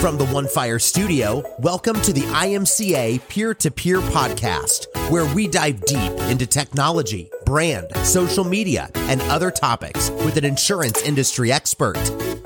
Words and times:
From 0.00 0.16
the 0.16 0.26
One 0.26 0.46
Fire 0.46 0.78
studio, 0.78 1.42
welcome 1.58 2.00
to 2.02 2.12
the 2.12 2.20
IMCA 2.20 3.28
Peer 3.28 3.52
to 3.54 3.68
Peer 3.68 3.98
podcast, 3.98 4.86
where 5.10 5.26
we 5.34 5.48
dive 5.48 5.84
deep 5.86 6.12
into 6.30 6.46
technology, 6.46 7.28
brand, 7.44 7.88
social 8.04 8.44
media, 8.44 8.90
and 8.94 9.20
other 9.22 9.50
topics 9.50 10.10
with 10.10 10.36
an 10.36 10.44
insurance 10.44 11.02
industry 11.02 11.50
expert. 11.50 11.98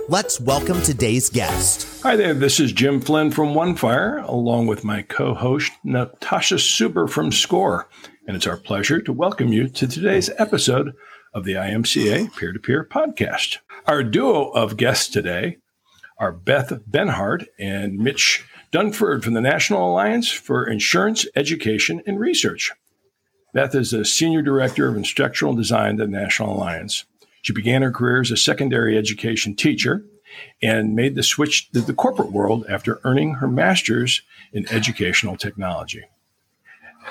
Let's 0.09 0.41
welcome 0.41 0.80
today's 0.80 1.29
guest. 1.29 2.03
Hi 2.03 2.17
there, 2.17 2.32
this 2.32 2.59
is 2.59 2.73
Jim 2.73 3.02
Flynn 3.02 3.30
from 3.30 3.55
One 3.55 3.77
Fire, 3.77 4.16
along 4.21 4.66
with 4.66 4.82
my 4.82 5.03
co 5.03 5.34
host, 5.34 5.73
Natasha 5.84 6.55
Suber 6.55 7.07
from 7.09 7.30
SCORE. 7.30 7.87
And 8.27 8.34
it's 8.34 8.46
our 8.46 8.57
pleasure 8.57 9.03
to 9.03 9.12
welcome 9.12 9.53
you 9.53 9.69
to 9.69 9.87
today's 9.87 10.30
episode 10.39 10.95
of 11.34 11.45
the 11.45 11.53
IMCA 11.53 12.34
Peer 12.34 12.55
to 12.55 12.59
Peer 12.59 12.89
podcast. 12.91 13.59
Our 13.87 14.03
duo 14.03 14.48
of 14.53 14.79
guests 14.79 15.09
today 15.09 15.59
are 16.23 16.30
Beth 16.30 16.73
Benhart 16.89 17.48
and 17.59 17.98
Mitch 17.98 18.46
Dunford 18.71 19.25
from 19.25 19.35
the 19.35 19.40
National 19.40 19.90
Alliance 19.90 20.31
for 20.31 20.64
Insurance 20.64 21.26
Education 21.35 22.00
and 22.07 22.21
Research. 22.21 22.71
Beth 23.53 23.75
is 23.75 23.93
a 23.93 24.04
Senior 24.04 24.40
Director 24.40 24.86
of 24.86 24.96
Instructional 24.96 25.57
Design 25.57 26.00
at 26.00 26.07
the 26.07 26.07
National 26.07 26.54
Alliance. 26.54 27.07
She 27.43 27.53
began 27.53 27.82
her 27.82 27.90
career 27.90 28.21
as 28.21 28.31
a 28.31 28.36
secondary 28.36 28.96
education 28.96 29.57
teacher 29.57 30.04
and 30.62 30.95
made 30.95 31.17
the 31.17 31.25
switch 31.25 31.72
to 31.72 31.81
the 31.81 31.93
corporate 31.93 32.31
world 32.31 32.67
after 32.69 33.00
earning 33.03 33.34
her 33.34 33.48
master's 33.48 34.23
in 34.53 34.73
educational 34.73 35.36
technology. 35.36 36.05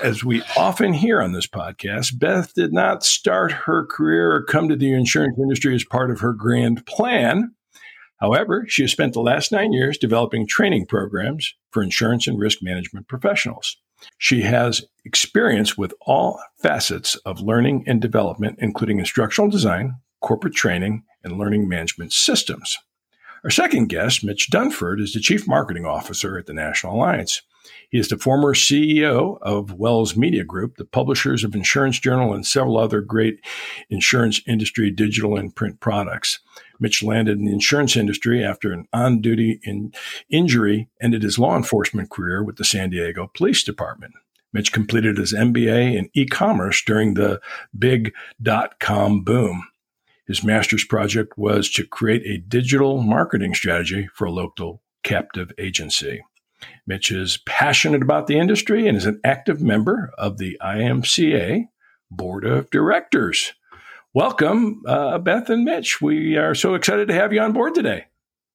As 0.01 0.23
we 0.23 0.41
often 0.55 0.93
hear 0.93 1.21
on 1.21 1.33
this 1.33 1.47
podcast, 1.47 2.17
Beth 2.17 2.53
did 2.53 2.71
not 2.71 3.03
start 3.03 3.51
her 3.51 3.85
career 3.85 4.31
or 4.33 4.41
come 4.41 4.69
to 4.69 4.77
the 4.77 4.93
insurance 4.93 5.37
industry 5.37 5.75
as 5.75 5.83
part 5.83 6.11
of 6.11 6.21
her 6.21 6.31
grand 6.31 6.85
plan. 6.85 7.53
However, 8.21 8.65
she 8.67 8.83
has 8.83 8.91
spent 8.91 9.13
the 9.13 9.21
last 9.21 9.51
nine 9.51 9.73
years 9.73 9.97
developing 9.97 10.45
training 10.45 10.85
programs 10.85 11.55
for 11.71 11.81
insurance 11.81 12.27
and 12.27 12.39
risk 12.39 12.59
management 12.61 13.07
professionals. 13.07 13.77
She 14.19 14.41
has 14.41 14.83
experience 15.03 15.77
with 15.77 15.93
all 16.01 16.39
facets 16.61 17.15
of 17.17 17.41
learning 17.41 17.83
and 17.87 17.99
development, 17.99 18.59
including 18.61 18.99
instructional 18.99 19.49
design, 19.49 19.95
corporate 20.21 20.53
training, 20.53 21.03
and 21.23 21.37
learning 21.37 21.67
management 21.67 22.13
systems. 22.13 22.77
Our 23.43 23.49
second 23.49 23.87
guest, 23.87 24.23
Mitch 24.23 24.49
Dunford, 24.51 25.01
is 25.01 25.13
the 25.13 25.19
Chief 25.19 25.47
Marketing 25.47 25.85
Officer 25.85 26.37
at 26.37 26.45
the 26.45 26.53
National 26.53 26.95
Alliance. 26.95 27.41
He 27.89 27.99
is 27.99 28.07
the 28.07 28.17
former 28.17 28.53
CEO 28.53 29.37
of 29.41 29.73
Wells 29.73 30.15
Media 30.15 30.43
Group, 30.43 30.77
the 30.77 30.85
publishers 30.85 31.43
of 31.43 31.55
Insurance 31.55 31.99
Journal 31.99 32.33
and 32.33 32.45
several 32.45 32.77
other 32.77 33.01
great 33.01 33.39
insurance 33.89 34.41
industry 34.47 34.89
digital 34.91 35.37
and 35.37 35.55
print 35.55 35.79
products. 35.79 36.39
Mitch 36.79 37.03
landed 37.03 37.37
in 37.37 37.45
the 37.45 37.53
insurance 37.53 37.95
industry 37.95 38.43
after 38.43 38.71
an 38.71 38.87
on 38.91 39.21
duty 39.21 39.59
in 39.63 39.93
injury 40.29 40.89
ended 41.01 41.21
his 41.21 41.37
law 41.37 41.55
enforcement 41.55 42.09
career 42.09 42.43
with 42.43 42.55
the 42.55 42.65
San 42.65 42.89
Diego 42.89 43.29
Police 43.35 43.63
Department. 43.63 44.13
Mitch 44.53 44.71
completed 44.71 45.17
his 45.17 45.33
MBA 45.33 45.95
in 45.95 46.09
e 46.13 46.25
commerce 46.25 46.81
during 46.83 47.13
the 47.13 47.39
big 47.77 48.13
dot 48.41 48.79
com 48.79 49.23
boom. 49.23 49.67
His 50.25 50.43
master's 50.43 50.85
project 50.85 51.37
was 51.37 51.69
to 51.71 51.85
create 51.85 52.23
a 52.25 52.37
digital 52.37 53.01
marketing 53.01 53.53
strategy 53.53 54.07
for 54.13 54.25
a 54.25 54.31
local 54.31 54.81
captive 55.03 55.51
agency. 55.57 56.21
Mitch 56.85 57.11
is 57.11 57.37
passionate 57.45 58.01
about 58.01 58.27
the 58.27 58.37
industry 58.37 58.87
and 58.87 58.97
is 58.97 59.05
an 59.05 59.19
active 59.23 59.61
member 59.61 60.11
of 60.17 60.37
the 60.37 60.57
IMCA 60.61 61.67
Board 62.09 62.45
of 62.45 62.69
Directors. 62.69 63.53
Welcome, 64.13 64.81
uh, 64.85 65.17
Beth 65.19 65.49
and 65.49 65.63
Mitch. 65.63 66.01
We 66.01 66.37
are 66.37 66.53
so 66.53 66.73
excited 66.73 67.07
to 67.07 67.13
have 67.13 67.31
you 67.31 67.39
on 67.41 67.53
board 67.53 67.75
today. 67.75 68.05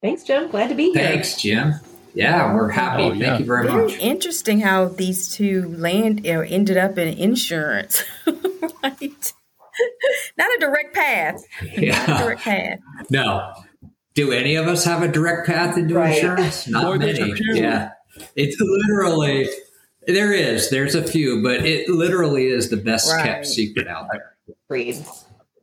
Thanks, 0.02 0.24
Jim. 0.24 0.50
Glad 0.50 0.68
to 0.68 0.74
be 0.74 0.92
here. 0.92 1.02
Thanks, 1.02 1.40
Jim. 1.40 1.74
Yeah, 2.16 2.54
we're 2.54 2.70
happy. 2.70 3.02
Oh, 3.02 3.12
yeah. 3.12 3.26
Thank 3.26 3.40
you 3.40 3.46
very, 3.46 3.66
very 3.66 3.84
much. 3.84 3.98
Interesting 3.98 4.60
how 4.60 4.88
these 4.88 5.34
two 5.34 5.68
land 5.76 6.26
or 6.26 6.44
ended 6.44 6.78
up 6.78 6.96
in 6.96 7.08
insurance. 7.08 8.02
right? 8.26 9.32
Not 10.38 10.50
a 10.56 10.58
direct 10.60 10.94
path. 10.94 11.42
Yeah. 11.76 12.06
Not 12.06 12.20
a 12.20 12.24
direct 12.24 12.40
path. 12.40 12.78
No. 13.10 13.52
Do 14.14 14.32
any 14.32 14.54
of 14.54 14.66
us 14.66 14.84
have 14.84 15.02
a 15.02 15.08
direct 15.08 15.46
path 15.46 15.76
into 15.76 15.94
right. 15.94 16.14
insurance? 16.16 16.66
Not 16.68 16.84
Boy, 16.84 16.98
many. 16.98 17.34
Yeah. 17.52 17.90
It's 18.34 18.56
literally 18.60 19.48
there 20.06 20.32
is. 20.32 20.70
There's 20.70 20.94
a 20.94 21.02
few, 21.02 21.42
but 21.42 21.64
it 21.64 21.88
literally 21.88 22.46
is 22.46 22.70
the 22.70 22.76
best 22.76 23.12
right. 23.12 23.24
kept 23.24 23.46
secret 23.46 23.88
out 23.88 24.08
there. 24.12 24.36
Breed 24.68 25.04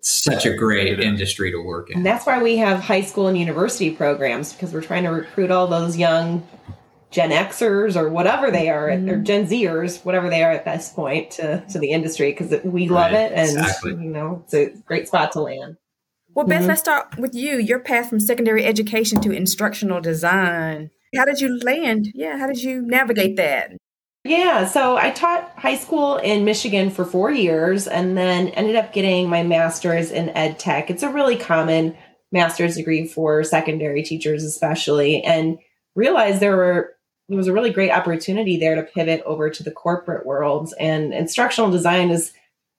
such 0.05 0.45
a 0.45 0.53
great 0.53 0.99
industry 0.99 1.49
to 1.51 1.57
work 1.57 1.89
in. 1.89 1.97
And 1.97 2.05
that's 2.05 2.25
why 2.25 2.43
we 2.43 2.57
have 2.57 2.81
high 2.81 3.01
school 3.01 3.27
and 3.27 3.37
university 3.37 3.89
programs 3.89 4.51
because 4.51 4.73
we're 4.73 4.81
trying 4.81 5.03
to 5.03 5.09
recruit 5.09 5.49
all 5.49 5.67
those 5.67 5.97
young 5.97 6.45
Gen 7.09 7.29
Xers 7.29 7.95
or 7.95 8.09
whatever 8.09 8.51
they 8.51 8.69
are, 8.69 8.89
mm-hmm. 8.89 9.09
or 9.09 9.17
Gen 9.19 9.47
Zers, 9.47 10.03
whatever 10.03 10.29
they 10.29 10.43
are 10.43 10.51
at 10.51 10.65
this 10.65 10.89
point 10.89 11.31
to, 11.31 11.63
to 11.69 11.79
the 11.79 11.91
industry 11.91 12.31
because 12.31 12.53
we 12.65 12.89
love 12.89 13.13
right, 13.13 13.31
it 13.31 13.31
and 13.33 13.49
exactly. 13.49 13.91
you 13.91 14.09
know 14.09 14.41
it's 14.43 14.53
a 14.53 14.71
great 14.85 15.07
spot 15.07 15.31
to 15.33 15.41
land. 15.41 15.77
Well, 16.33 16.47
Beth, 16.47 16.61
mm-hmm. 16.61 16.69
let's 16.69 16.81
start 16.81 17.17
with 17.17 17.35
you. 17.35 17.57
Your 17.57 17.79
path 17.79 18.09
from 18.09 18.19
secondary 18.19 18.65
education 18.65 19.21
to 19.21 19.31
instructional 19.31 20.01
design. 20.01 20.89
How 21.15 21.25
did 21.25 21.41
you 21.41 21.59
land? 21.59 22.11
Yeah, 22.13 22.37
how 22.37 22.47
did 22.47 22.61
you 22.61 22.81
navigate 22.81 23.35
that? 23.37 23.71
Yeah, 24.23 24.65
so 24.67 24.95
I 24.95 25.11
taught 25.11 25.51
high 25.57 25.75
school 25.75 26.15
in 26.17 26.45
Michigan 26.45 26.89
for 26.89 27.03
four 27.03 27.29
years 27.29 27.87
and 27.87 28.17
then 28.17 28.49
ended 28.49 28.77
up 28.77 28.93
getting 28.93 29.29
my 29.29 29.43
master's 29.43 30.11
in 30.11 30.29
ed 30.29 30.59
tech. 30.59 30.89
It's 30.89 31.03
a 31.03 31.09
really 31.09 31.35
common 31.35 31.97
master's 32.31 32.75
degree 32.77 33.05
for 33.05 33.43
secondary 33.43 34.01
teachers, 34.01 34.45
especially, 34.45 35.21
and 35.23 35.57
realized 35.95 36.39
there 36.39 36.55
were 36.55 36.95
there 37.29 37.37
was 37.37 37.47
a 37.47 37.53
really 37.53 37.71
great 37.71 37.91
opportunity 37.91 38.57
there 38.57 38.75
to 38.75 38.83
pivot 38.83 39.21
over 39.25 39.49
to 39.49 39.63
the 39.63 39.71
corporate 39.71 40.25
world. 40.25 40.73
And 40.79 41.13
instructional 41.13 41.71
design 41.71 42.09
is 42.09 42.33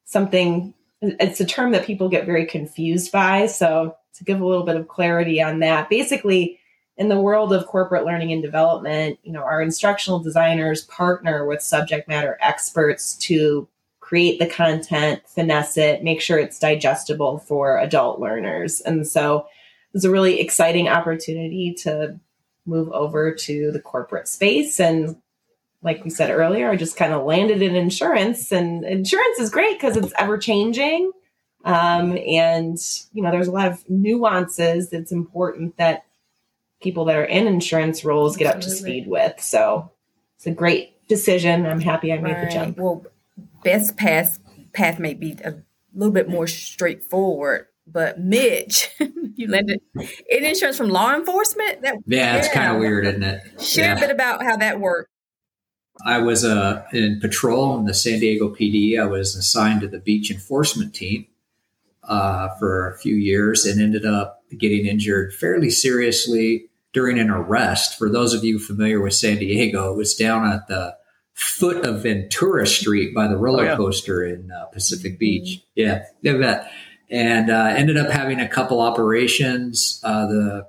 something 0.05 0.75
it's 1.01 1.41
a 1.41 1.47
term 1.47 1.73
that 1.73 1.87
people 1.87 2.09
get 2.09 2.27
very 2.27 2.47
confused 2.47 3.13
by. 3.13 3.47
So 3.47 3.97
to 4.15 4.25
give 4.25 4.41
a 4.41 4.47
little 4.47 4.65
bit 4.65 4.77
of 4.77 4.89
clarity 4.89 5.43
on 5.43 5.61
that, 5.61 5.91
basically 5.91 6.59
in 6.97 7.09
the 7.09 7.21
world 7.21 7.53
of 7.53 7.67
corporate 7.67 8.05
learning 8.05 8.33
and 8.33 8.43
development, 8.43 9.19
you 9.23 9.33
know, 9.33 9.43
our 9.43 9.61
instructional 9.61 10.21
designers 10.21 10.83
partner 10.83 11.47
with 11.47 11.61
subject 11.61 12.09
matter 12.09 12.39
experts 12.41 13.17
to 13.17 13.69
create 14.01 14.39
the 14.39 14.47
content, 14.47 15.23
finesse 15.27 15.77
it, 15.77 16.05
make 16.05 16.21
sure 16.21 16.39
it's 16.39 16.59
digestible 16.59 17.39
for 17.39 17.79
adult 17.79 18.21
learners. 18.21 18.81
And 18.83 19.07
so 19.07 19.47
it's 19.93 20.05
a 20.05 20.11
really 20.11 20.41
exciting 20.41 20.89
opportunity 20.89 21.75
to 21.81 22.21
move 22.67 22.91
over 22.93 23.35
to 23.35 23.73
the 23.73 23.81
corporate 23.81 24.29
space 24.29 24.79
and 24.79 25.17
like 25.85 26.03
we 26.03 26.09
said 26.09 26.31
earlier, 26.31 26.71
I 26.71 26.77
just 26.77 26.97
kind 26.97 27.13
of 27.13 27.25
landed 27.25 27.61
in 27.61 27.77
insurance 27.77 28.51
and 28.51 28.85
insurance 28.85 29.39
is 29.39 29.51
great 29.51 29.79
because 29.79 29.99
it's 29.99 30.15
ever 30.17 30.39
changing. 30.39 31.13
Um, 31.65 32.17
and 32.27 32.79
you 33.13 33.23
know, 33.23 33.31
there's 33.31 33.49
a 33.49 33.53
lot 33.53 33.71
of 33.71 33.89
nuances 33.89 34.89
that's 34.89 35.13
important 35.13 35.77
that 35.77 36.07
people 36.85 37.07
that 37.07 37.17
are 37.17 37.25
in 37.25 37.49
insurance 37.49 38.05
roles 38.05 38.37
get 38.37 38.55
up 38.55 38.61
to 38.61 38.71
speed 38.71 39.09
with. 39.09 39.41
So 39.41 39.91
it's 40.37 40.47
a 40.47 40.53
great 40.53 41.09
decision. 41.09 41.67
I'm 41.67 41.81
happy 41.81 42.13
I 42.13 42.19
made 42.19 42.35
right. 42.35 42.49
the 42.49 42.55
jump. 42.55 42.79
Well, 42.79 43.07
best 43.65 43.97
path 43.97 44.39
path 44.73 44.99
may 44.99 45.15
be 45.15 45.37
a 45.45 45.55
little 45.95 46.13
bit 46.13 46.29
more 46.29 46.47
straightforward. 46.47 47.67
But 47.87 48.21
Mitch, 48.21 48.91
you 49.35 49.49
landed 49.49 49.81
in 50.29 50.45
insurance 50.45 50.77
from 50.77 50.91
law 50.91 51.15
enforcement. 51.15 51.83
That 51.83 51.97
yeah, 52.07 52.37
it's 52.37 52.53
kind 52.53 52.73
of 52.73 52.79
weird, 52.79 53.07
isn't 53.07 53.23
it? 53.23 53.61
Share 53.61 53.87
yeah. 53.87 53.97
a 53.97 54.01
bit 54.01 54.11
about 54.11 54.43
how 54.43 54.57
that 54.57 54.81
worked. 54.81 55.11
I 56.05 56.19
was 56.19 56.45
uh, 56.45 56.85
in 56.93 57.21
patrol 57.21 57.79
in 57.79 57.85
the 57.85 57.95
San 57.95 58.21
Diego 58.21 58.49
PD. 58.49 59.01
I 59.01 59.07
was 59.07 59.37
assigned 59.37 59.83
to 59.83 59.89
the 59.89 60.01
beach 60.01 60.31
enforcement 60.31 60.95
team 60.95 61.27
uh, 62.03 62.49
for 62.59 62.91
a 62.91 62.99
few 62.99 63.15
years 63.15 63.65
and 63.65 63.81
ended 63.81 64.05
up 64.05 64.43
getting 64.59 64.87
injured 64.87 65.35
fairly 65.35 65.71
seriously 65.71 66.69
during 66.95 67.19
an 67.19 67.29
arrest. 67.29 67.99
For 67.99 68.09
those 68.09 68.33
of 68.33 68.45
you 68.45 68.59
familiar 68.59 69.01
with 69.01 69.13
San 69.13 69.37
Diego, 69.39 69.93
it 69.93 69.97
was 69.97 70.15
down 70.15 70.51
at 70.51 70.69
the 70.69 70.97
foot 71.35 71.85
of 71.85 72.05
Ventura 72.05 72.67
Street 72.67 73.15
by 73.15 73.27
the 73.27 73.37
roller 73.37 73.65
oh, 73.65 73.67
yeah. 73.67 73.77
coaster 73.77 74.25
in 74.25 74.51
uh, 74.51 74.67
Pacific 74.67 75.19
Beach. 75.19 75.63
Yeah, 75.75 76.05
yeah, 76.23 76.39
bet. 76.39 76.71
And 77.11 77.51
uh, 77.51 77.75
ended 77.77 77.99
up 77.99 78.11
having 78.11 78.41
a 78.41 78.49
couple 78.49 78.81
operations. 78.81 80.01
Uh, 80.05 80.27
the 80.27 80.67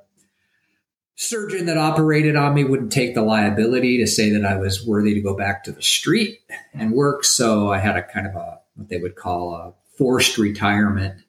surgeon 1.16 1.68
that 1.68 1.78
operated 1.78 2.36
on 2.36 2.56
me 2.56 2.64
wouldn't 2.64 2.92
take 2.92 3.14
the 3.14 3.22
liability 3.22 4.00
to 4.00 4.08
say 4.08 4.32
that 4.32 4.44
I 4.44 4.58
was 4.58 4.86
worthy 4.86 5.14
to 5.14 5.22
go 5.22 5.38
back 5.38 5.64
to 5.64 5.72
the 5.72 5.82
street 5.82 6.40
and 6.74 6.92
work. 6.92 7.24
So 7.24 7.72
I 7.72 7.78
had 7.78 7.96
a 7.96 8.04
kind 8.04 8.28
of 8.28 8.36
a 8.36 8.60
what 8.76 8.90
they 8.90 8.98
would 8.98 9.16
call 9.16 9.54
a 9.54 9.74
forced 9.98 10.38
retirement 10.38 11.22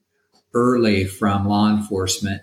early 0.54 1.04
from 1.04 1.46
law 1.46 1.70
enforcement 1.70 2.42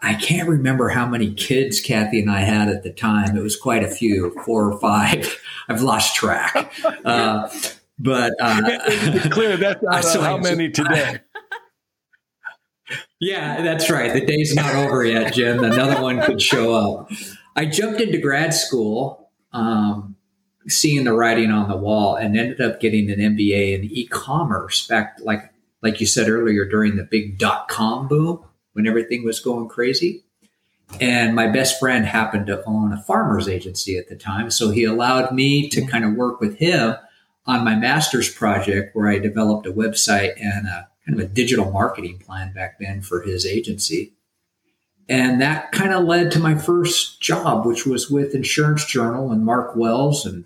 I 0.00 0.14
can't 0.14 0.48
remember 0.48 0.88
how 0.88 1.06
many 1.06 1.34
kids 1.34 1.80
Kathy 1.80 2.20
and 2.20 2.30
I 2.30 2.40
had 2.40 2.68
at 2.68 2.84
the 2.84 2.92
time. 2.92 3.36
It 3.36 3.42
was 3.42 3.56
quite 3.56 3.82
a 3.82 3.88
few, 3.88 4.30
four 4.44 4.70
or 4.70 4.78
five. 4.78 5.40
I've 5.68 5.82
lost 5.82 6.14
track. 6.14 6.72
Uh, 7.04 7.48
but 7.98 8.32
uh, 8.40 8.78
clear 9.30 9.56
that's 9.56 9.82
not 9.82 10.04
so 10.04 10.20
how 10.20 10.38
many 10.38 10.70
today. 10.70 11.18
yeah, 13.20 13.60
that's 13.62 13.90
right. 13.90 14.12
The 14.12 14.24
day's 14.24 14.54
not 14.54 14.74
over 14.76 15.04
yet, 15.04 15.34
Jim. 15.34 15.64
Another 15.64 16.00
one 16.00 16.20
could 16.22 16.40
show 16.40 16.74
up. 16.74 17.10
I 17.56 17.66
jumped 17.66 18.00
into 18.00 18.18
grad 18.18 18.54
school, 18.54 19.30
um, 19.52 20.14
seeing 20.68 21.04
the 21.04 21.12
writing 21.12 21.50
on 21.50 21.68
the 21.68 21.76
wall, 21.76 22.14
and 22.14 22.36
ended 22.38 22.60
up 22.60 22.78
getting 22.80 23.10
an 23.10 23.18
MBA 23.18 23.76
in 23.76 23.84
e-commerce 23.84 24.86
back, 24.86 25.18
like 25.22 25.52
like 25.82 26.00
you 26.00 26.06
said 26.06 26.28
earlier, 26.28 26.64
during 26.64 26.94
the 26.94 27.04
big 27.04 27.36
dot 27.36 27.66
com 27.66 28.06
boom 28.06 28.44
when 28.78 28.86
everything 28.86 29.24
was 29.24 29.40
going 29.40 29.66
crazy. 29.68 30.22
And 31.00 31.34
my 31.34 31.48
best 31.48 31.80
friend 31.80 32.06
happened 32.06 32.46
to 32.46 32.62
own 32.64 32.92
a 32.92 33.02
farmer's 33.02 33.48
agency 33.48 33.98
at 33.98 34.08
the 34.08 34.14
time. 34.14 34.52
So 34.52 34.70
he 34.70 34.84
allowed 34.84 35.32
me 35.32 35.68
to 35.70 35.80
mm-hmm. 35.80 35.90
kind 35.90 36.04
of 36.04 36.14
work 36.14 36.40
with 36.40 36.58
him 36.58 36.94
on 37.44 37.64
my 37.64 37.74
master's 37.74 38.32
project 38.32 38.94
where 38.94 39.08
I 39.08 39.18
developed 39.18 39.66
a 39.66 39.72
website 39.72 40.40
and 40.40 40.68
a 40.68 40.88
kind 41.04 41.18
of 41.18 41.26
a 41.26 41.28
digital 41.28 41.72
marketing 41.72 42.20
plan 42.20 42.52
back 42.52 42.78
then 42.78 43.02
for 43.02 43.20
his 43.20 43.44
agency. 43.44 44.14
And 45.08 45.40
that 45.40 45.72
kind 45.72 45.92
of 45.92 46.04
led 46.04 46.30
to 46.32 46.38
my 46.38 46.56
first 46.56 47.20
job, 47.20 47.66
which 47.66 47.84
was 47.84 48.08
with 48.08 48.32
Insurance 48.32 48.84
Journal 48.84 49.32
and 49.32 49.44
Mark 49.44 49.74
Wells 49.74 50.24
and 50.24 50.44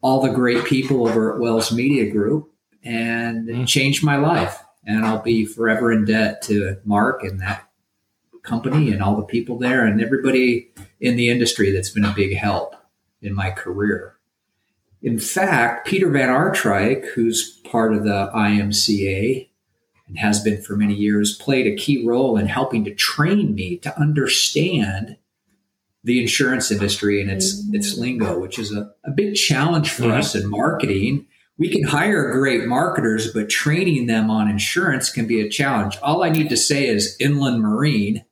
all 0.00 0.20
the 0.20 0.32
great 0.32 0.64
people 0.64 1.06
over 1.06 1.32
at 1.32 1.40
Wells 1.40 1.70
Media 1.70 2.10
Group. 2.10 2.50
And 2.82 3.48
it 3.48 3.54
mm. 3.54 3.68
changed 3.68 4.02
my 4.02 4.16
life. 4.16 4.63
And 4.86 5.04
I'll 5.04 5.22
be 5.22 5.46
forever 5.46 5.90
in 5.92 6.04
debt 6.04 6.42
to 6.42 6.78
Mark 6.84 7.22
and 7.24 7.40
that 7.40 7.68
company 8.42 8.92
and 8.92 9.02
all 9.02 9.16
the 9.16 9.24
people 9.24 9.58
there 9.58 9.86
and 9.86 10.00
everybody 10.00 10.70
in 11.00 11.16
the 11.16 11.30
industry 11.30 11.70
that's 11.70 11.90
been 11.90 12.04
a 12.04 12.14
big 12.14 12.36
help 12.36 12.76
in 13.22 13.34
my 13.34 13.50
career. 13.50 14.16
In 15.02 15.18
fact, 15.18 15.86
Peter 15.86 16.08
Van 16.10 16.28
Aartrijk, 16.28 17.06
who's 17.08 17.58
part 17.70 17.94
of 17.94 18.04
the 18.04 18.30
IMCA 18.34 19.48
and 20.06 20.18
has 20.18 20.42
been 20.42 20.62
for 20.62 20.76
many 20.76 20.94
years, 20.94 21.36
played 21.36 21.66
a 21.66 21.76
key 21.76 22.06
role 22.06 22.36
in 22.36 22.46
helping 22.46 22.84
to 22.84 22.94
train 22.94 23.54
me 23.54 23.78
to 23.78 23.98
understand 23.98 25.16
the 26.04 26.20
insurance 26.20 26.70
industry 26.70 27.20
and 27.20 27.30
its 27.30 27.66
its 27.72 27.96
lingo, 27.96 28.38
which 28.38 28.58
is 28.58 28.72
a, 28.72 28.90
a 29.04 29.10
big 29.10 29.34
challenge 29.34 29.90
for 29.90 30.04
mm-hmm. 30.04 30.18
us 30.18 30.34
in 30.34 30.48
marketing. 30.48 31.26
We 31.56 31.68
can 31.68 31.84
hire 31.84 32.32
great 32.32 32.66
marketers, 32.66 33.32
but 33.32 33.48
training 33.48 34.06
them 34.06 34.28
on 34.28 34.50
insurance 34.50 35.10
can 35.10 35.26
be 35.26 35.40
a 35.40 35.48
challenge. 35.48 35.96
All 36.02 36.24
I 36.24 36.28
need 36.28 36.48
to 36.48 36.56
say 36.56 36.88
is 36.88 37.16
inland 37.20 37.62
marine 37.62 38.24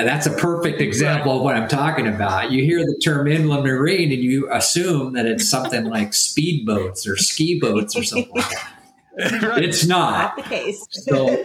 and 0.00 0.08
that's 0.08 0.26
a 0.26 0.30
perfect 0.30 0.80
example 0.80 1.36
of 1.36 1.42
what 1.42 1.56
I'm 1.56 1.68
talking 1.68 2.06
about. 2.06 2.50
You 2.50 2.64
hear 2.64 2.78
the 2.78 2.98
term 3.04 3.26
inland 3.26 3.64
marine 3.64 4.10
and 4.10 4.22
you 4.22 4.50
assume 4.50 5.12
that 5.12 5.26
it's 5.26 5.48
something 5.48 5.84
like 5.90 6.12
speedboats 6.12 7.06
or 7.06 7.16
ski 7.16 7.60
boats 7.60 7.94
or 7.94 8.02
something 8.02 8.32
like 8.34 8.48
that. 8.48 8.76
It's 9.62 9.84
not. 9.84 10.10
not 10.12 10.36
the 10.36 10.42
case. 10.42 10.86
so 10.90 11.44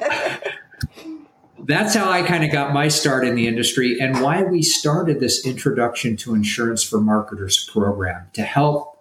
that's 1.65 1.93
how 1.93 2.09
I 2.09 2.21
kind 2.21 2.45
of 2.45 2.51
got 2.51 2.73
my 2.73 2.87
start 2.87 3.27
in 3.27 3.35
the 3.35 3.47
industry 3.47 3.99
and 3.99 4.21
why 4.21 4.43
we 4.43 4.61
started 4.61 5.19
this 5.19 5.45
introduction 5.45 6.15
to 6.17 6.35
insurance 6.35 6.83
for 6.83 7.01
marketers 7.01 7.67
program 7.69 8.29
to 8.33 8.43
help 8.43 8.94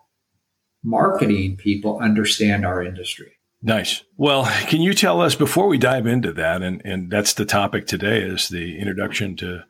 marketing 0.85 1.57
people 1.57 1.99
understand 1.99 2.65
our 2.65 2.83
industry. 2.83 3.33
Nice. 3.63 4.05
Well, 4.19 4.45
can 4.69 4.83
you 4.83 4.93
tell 4.93 5.23
us 5.23 5.35
before 5.35 5.67
we 5.67 5.79
dive 5.79 6.07
into 6.07 6.35
that, 6.35 6.63
and, 6.63 6.83
and 6.85 7.11
that's 7.11 7.33
the 7.33 7.47
topic 7.47 7.87
today 7.87 8.21
is 8.21 8.49
the 8.49 8.79
introduction 8.79 9.37
to 9.37 9.65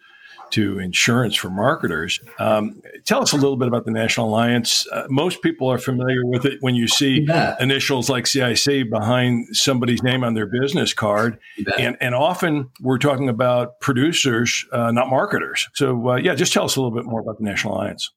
to 0.51 0.79
insurance 0.79 1.35
for 1.35 1.51
marketers. 1.51 2.21
Um, 2.39 2.81
tell 3.05 3.23
us 3.23 3.33
a 3.33 3.37
little 3.37 3.57
bit 3.57 3.67
about 3.67 3.87
the 3.87 3.91
National 3.91 4.29
Alliance. 4.29 4.87
Uh, 4.93 5.05
most 5.09 5.43
people 5.43 5.69
are 5.69 5.79
familiar 5.79 6.25
with 6.25 6.45
it 6.45 6.59
when 6.61 6.77
you 6.77 6.87
see 6.87 7.27
initials 7.59 8.09
like 8.09 8.27
CIC 8.27 8.89
behind 8.89 9.49
somebody's 9.57 10.03
name 10.03 10.23
on 10.23 10.35
their 10.35 10.47
business 10.47 10.93
card, 10.93 11.39
and 11.79 11.97
and 12.01 12.15
often 12.15 12.71
we're 12.81 12.99
talking 12.99 13.29
about 13.29 13.81
producers, 13.81 14.65
uh, 14.73 14.91
not 14.93 15.09
marketers. 15.09 15.69
So 15.75 16.11
uh, 16.11 16.17
yeah, 16.17 16.35
just 16.35 16.53
tell 16.53 16.65
us 16.65 16.77
a 16.77 16.81
little 16.81 16.97
bit 16.97 17.05
more 17.05 17.21
about 17.21 17.39
the 17.39 17.45
National 17.45 17.75
Alliance. 17.75 18.11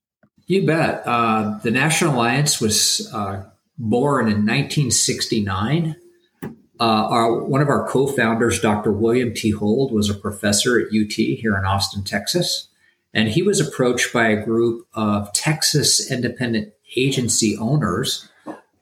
You 0.48 0.66
bet. 0.66 1.04
Uh, 1.06 1.60
the 1.62 1.72
National 1.72 2.16
Alliance 2.16 2.62
was 2.62 3.12
uh, 3.14 3.44
born 3.78 4.28
in 4.28 4.46
1969. 4.46 5.98
Uh, 6.42 6.48
our, 6.80 7.44
one 7.44 7.62
of 7.62 7.68
our 7.68 7.86
co-founders, 7.88 8.62
Dr. 8.62 8.94
William 8.94 9.34
T. 9.34 9.52
Hold, 9.52 9.92
was 9.92 10.10
a 10.10 10.14
professor 10.14 10.80
at 10.80 10.88
UT 10.88 11.12
here 11.12 11.58
in 11.58 11.66
Austin, 11.66 12.04
Texas, 12.06 12.70
and 13.14 13.28
he 13.28 13.44
was 13.44 13.60
approached 13.60 14.14
by 14.14 14.30
a 14.30 14.46
group 14.46 14.88
of 14.94 15.34
Texas 15.34 16.10
independent 16.10 16.72
agency 16.96 17.58
owners. 17.58 18.30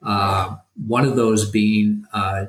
Uh, 0.04 0.58
one 0.86 1.04
of 1.04 1.16
those 1.16 1.50
being 1.50 2.06
uh, 2.14 2.46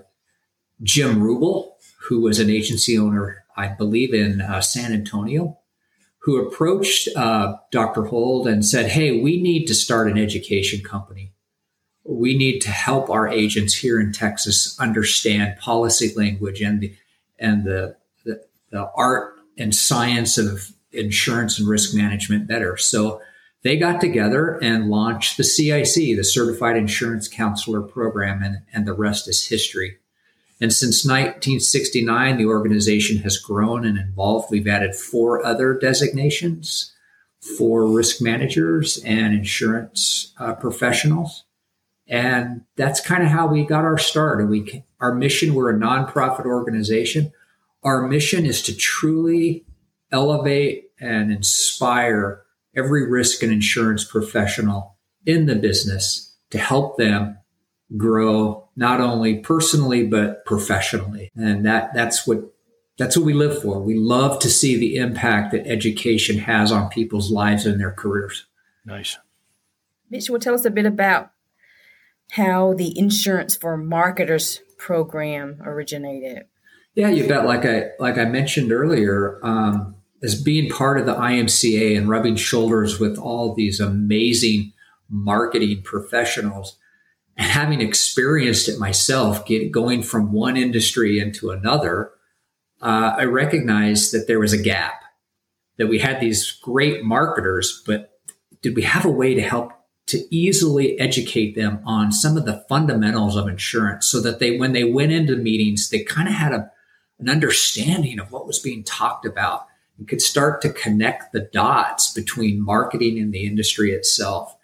Jim 0.82 1.20
Rubel, 1.20 1.70
who 2.08 2.20
was 2.20 2.38
an 2.38 2.50
agency 2.50 2.98
owner, 2.98 3.44
I 3.56 3.68
believe, 3.68 4.12
in 4.12 4.42
uh, 4.42 4.60
San 4.60 4.92
Antonio, 4.92 5.58
who 6.26 6.46
approached 6.46 7.08
uh, 7.16 7.56
Dr. 7.72 8.04
Hold 8.04 8.46
and 8.46 8.64
said, 8.64 8.90
"Hey, 8.90 9.20
we 9.20 9.40
need 9.40 9.64
to 9.66 9.74
start 9.74 10.10
an 10.10 10.18
education 10.18 10.82
company." 10.82 11.32
we 12.08 12.36
need 12.36 12.60
to 12.60 12.70
help 12.70 13.10
our 13.10 13.28
agents 13.28 13.74
here 13.74 14.00
in 14.00 14.12
Texas 14.12 14.78
understand 14.78 15.58
policy 15.58 16.12
language 16.14 16.60
and 16.60 16.80
the 16.80 16.94
and 17.38 17.64
the, 17.64 17.96
the, 18.24 18.42
the 18.70 18.90
art 18.96 19.34
and 19.58 19.74
science 19.74 20.38
of 20.38 20.70
insurance 20.92 21.58
and 21.58 21.68
risk 21.68 21.94
management 21.94 22.48
better. 22.48 22.78
So 22.78 23.20
they 23.62 23.76
got 23.76 24.00
together 24.00 24.58
and 24.62 24.88
launched 24.88 25.36
the 25.36 25.44
CIC, 25.44 26.16
the 26.16 26.24
Certified 26.24 26.78
Insurance 26.78 27.28
Counselor 27.28 27.82
Program, 27.82 28.42
and, 28.42 28.58
and 28.72 28.86
the 28.86 28.94
rest 28.94 29.28
is 29.28 29.48
history. 29.48 29.98
And 30.60 30.72
since 30.72 31.04
1969, 31.04 32.38
the 32.38 32.46
organization 32.46 33.18
has 33.18 33.36
grown 33.36 33.84
and 33.84 33.98
evolved. 33.98 34.50
We've 34.50 34.66
added 34.66 34.94
four 34.94 35.44
other 35.44 35.74
designations 35.74 36.94
for 37.58 37.86
risk 37.86 38.22
managers 38.22 38.98
and 39.04 39.34
insurance 39.34 40.32
uh, 40.38 40.54
professionals. 40.54 41.44
And 42.08 42.62
that's 42.76 43.00
kind 43.00 43.22
of 43.22 43.28
how 43.28 43.46
we 43.46 43.64
got 43.64 43.84
our 43.84 43.98
start. 43.98 44.40
And 44.40 44.48
we, 44.48 44.84
our 45.00 45.14
mission, 45.14 45.54
we're 45.54 45.74
a 45.74 45.78
nonprofit 45.78 46.46
organization. 46.46 47.32
Our 47.82 48.06
mission 48.08 48.46
is 48.46 48.62
to 48.62 48.76
truly 48.76 49.66
elevate 50.10 50.90
and 51.00 51.30
inspire 51.30 52.42
every 52.74 53.10
risk 53.10 53.42
and 53.42 53.52
insurance 53.52 54.04
professional 54.04 54.96
in 55.26 55.46
the 55.46 55.56
business 55.56 56.34
to 56.50 56.58
help 56.58 56.96
them 56.96 57.38
grow 57.96 58.68
not 58.74 59.00
only 59.00 59.38
personally 59.38 60.06
but 60.06 60.44
professionally. 60.44 61.30
And 61.36 61.64
that 61.66 61.94
that's 61.94 62.26
what 62.26 62.52
that's 62.98 63.16
what 63.16 63.26
we 63.26 63.34
live 63.34 63.60
for. 63.60 63.80
We 63.80 63.94
love 63.94 64.38
to 64.40 64.48
see 64.48 64.76
the 64.76 64.96
impact 64.96 65.52
that 65.52 65.66
education 65.66 66.38
has 66.38 66.72
on 66.72 66.88
people's 66.88 67.30
lives 67.30 67.66
and 67.66 67.78
their 67.78 67.92
careers. 67.92 68.46
Nice. 68.84 69.18
Mitch, 70.08 70.30
will 70.30 70.38
tell 70.38 70.54
us 70.54 70.64
a 70.64 70.70
bit 70.70 70.86
about 70.86 71.32
how 72.32 72.74
the 72.74 72.98
insurance 72.98 73.56
for 73.56 73.76
marketers 73.76 74.60
program 74.78 75.60
originated. 75.62 76.46
Yeah, 76.94 77.08
you 77.08 77.28
bet. 77.28 77.44
Like 77.44 77.66
I 77.66 77.90
like 77.98 78.16
I 78.16 78.24
mentioned 78.24 78.72
earlier, 78.72 79.38
um, 79.42 79.96
as 80.22 80.40
being 80.40 80.70
part 80.70 80.98
of 80.98 81.06
the 81.06 81.14
IMCA 81.14 81.96
and 81.96 82.08
rubbing 82.08 82.36
shoulders 82.36 82.98
with 82.98 83.18
all 83.18 83.54
these 83.54 83.80
amazing 83.80 84.72
marketing 85.10 85.82
professionals, 85.82 86.78
and 87.36 87.50
having 87.50 87.80
experienced 87.80 88.68
it 88.68 88.78
myself, 88.78 89.44
get, 89.46 89.70
going 89.70 90.02
from 90.02 90.32
one 90.32 90.56
industry 90.56 91.18
into 91.18 91.50
another, 91.50 92.12
uh, 92.80 93.14
I 93.18 93.24
recognized 93.24 94.12
that 94.12 94.26
there 94.26 94.40
was 94.40 94.52
a 94.52 94.62
gap. 94.62 95.02
That 95.78 95.88
we 95.88 95.98
had 95.98 96.20
these 96.20 96.52
great 96.62 97.04
marketers, 97.04 97.82
but 97.86 98.18
did 98.62 98.74
we 98.74 98.82
have 98.82 99.04
a 99.04 99.10
way 99.10 99.34
to 99.34 99.42
help 99.42 99.72
to 100.06 100.34
easily 100.34 100.98
educate 100.98 101.54
them 101.54 101.80
on 101.84 102.12
some 102.12 102.36
of 102.36 102.46
the 102.46 102.64
fundamentals 102.68 103.36
of 103.36 103.48
insurance 103.48 104.06
so 104.06 104.20
that 104.20 104.38
they, 104.38 104.56
when 104.56 104.72
they 104.72 104.84
went 104.84 105.12
into 105.12 105.36
meetings, 105.36 105.90
they 105.90 106.02
kind 106.02 106.28
of 106.28 106.34
had 106.34 106.52
a, 106.52 106.70
an 107.18 107.28
understanding 107.28 108.18
of 108.18 108.30
what 108.30 108.46
was 108.46 108.58
being 108.58 108.84
talked 108.84 109.26
about 109.26 109.66
and 109.98 110.08
could 110.08 110.22
start 110.22 110.62
to 110.62 110.72
connect 110.72 111.32
the 111.32 111.40
dots 111.52 112.12
between 112.12 112.64
marketing 112.64 113.18
and 113.18 113.32
the 113.32 113.46
industry 113.46 113.92
itself. 113.92 114.56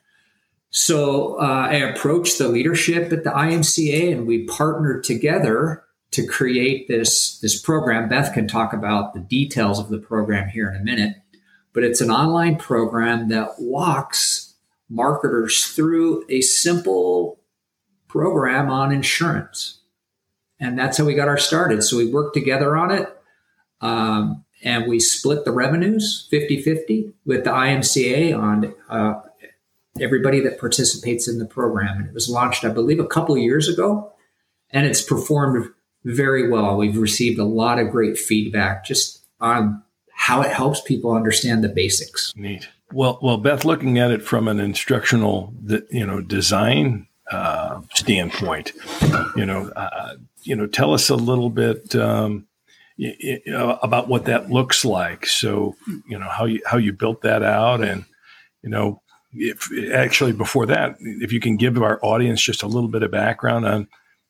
So 0.73 1.38
uh, 1.38 1.69
I 1.71 1.75
approached 1.75 2.38
the 2.38 2.49
leadership 2.49 3.12
at 3.12 3.25
the 3.25 3.31
IMCA 3.31 4.11
and 4.11 4.26
we 4.26 4.47
partnered 4.47 5.05
together 5.05 5.85
to 6.12 6.26
create 6.26 6.88
this, 6.88 7.38
this 7.41 7.61
program. 7.61 8.09
Beth 8.09 8.33
can 8.33 8.49
talk 8.49 8.73
about 8.73 9.12
the 9.12 9.21
details 9.21 9.79
of 9.79 9.91
the 9.91 9.99
program 9.99 10.49
here 10.49 10.71
in 10.71 10.81
a 10.81 10.83
minute, 10.85 11.17
but 11.75 11.85
it's 11.85 12.00
an 12.00 12.11
online 12.11 12.57
program 12.57 13.29
that 13.29 13.50
walks 13.59 14.55
marketers 14.88 15.67
through 15.67 16.25
a 16.31 16.41
simple 16.41 17.38
program 18.09 18.71
on 18.71 18.93
insurance. 18.93 19.81
And 20.59 20.79
that's 20.79 20.97
how 20.97 21.05
we 21.05 21.14
got 21.14 21.29
our 21.29 21.38
started. 21.38 21.83
So 21.83 21.99
we 21.99 22.11
worked 22.11 22.35
together 22.35 22.76
on 22.76 22.91
it. 22.91 23.14
Um, 23.83 24.45
and 24.64 24.87
we 24.87 25.00
split 25.00 25.45
the 25.45 25.50
revenues 25.50 26.29
50 26.31 26.62
50 26.62 27.12
with 27.26 27.45
the 27.45 27.50
IMCA 27.50 28.38
on 28.38 28.73
uh, 28.88 29.21
everybody 30.00 30.40
that 30.40 30.58
participates 30.58 31.28
in 31.28 31.38
the 31.38 31.46
program. 31.46 31.99
And 31.99 32.06
it 32.06 32.14
was 32.14 32.28
launched, 32.28 32.64
I 32.64 32.70
believe, 32.70 33.00
a 33.00 33.06
couple 33.06 33.34
of 33.34 33.40
years 33.40 33.68
ago. 33.68 34.12
And 34.70 34.87
it's 34.87 35.02
performed 35.02 35.68
very 36.04 36.49
well. 36.49 36.76
We've 36.76 36.96
received 36.96 37.38
a 37.38 37.44
lot 37.44 37.78
of 37.78 37.90
great 37.90 38.18
feedback 38.18 38.84
just 38.84 39.25
on 39.40 39.82
how 40.14 40.40
it 40.42 40.50
helps 40.50 40.80
people 40.80 41.12
understand 41.12 41.62
the 41.62 41.68
basics. 41.68 42.32
Neat. 42.37 42.68
Well, 42.92 43.18
well, 43.22 43.38
Beth, 43.38 43.64
looking 43.64 43.99
at 43.99 44.11
it 44.11 44.22
from 44.22 44.49
an 44.49 44.61
instructional, 44.61 45.52
you 45.90 46.06
know, 46.06 46.20
design 46.20 47.06
uh, 47.30 47.80
standpoint, 47.94 48.72
you 49.34 49.46
know, 49.46 49.70
uh, 49.70 50.14
you 50.42 50.54
know, 50.54 50.66
tell 50.66 50.92
us 50.92 51.08
a 51.08 51.16
little 51.16 51.49
bit 51.49 51.94
um, 51.96 52.46
about 53.82 54.08
what 54.08 54.26
that 54.26 54.50
looks 54.50 54.84
like. 54.84 55.26
So, 55.26 55.75
you 56.06 56.18
know, 56.18 56.28
how 56.28 56.44
you 56.44 56.61
how 56.66 56.76
you 56.76 56.92
built 56.92 57.22
that 57.22 57.42
out, 57.42 57.82
and 57.82 58.04
you 58.62 58.68
know, 58.68 59.00
if 59.32 59.68
actually 59.92 60.32
before 60.32 60.66
that, 60.66 60.96
if 61.00 61.32
you 61.32 61.40
can 61.40 61.56
give 61.56 61.80
our 61.82 61.98
audience 62.02 62.42
just 62.42 62.62
a 62.62 62.66
little 62.66 62.88
bit 62.88 63.02
of 63.02 63.10
background 63.10 63.66
on, 63.66 63.88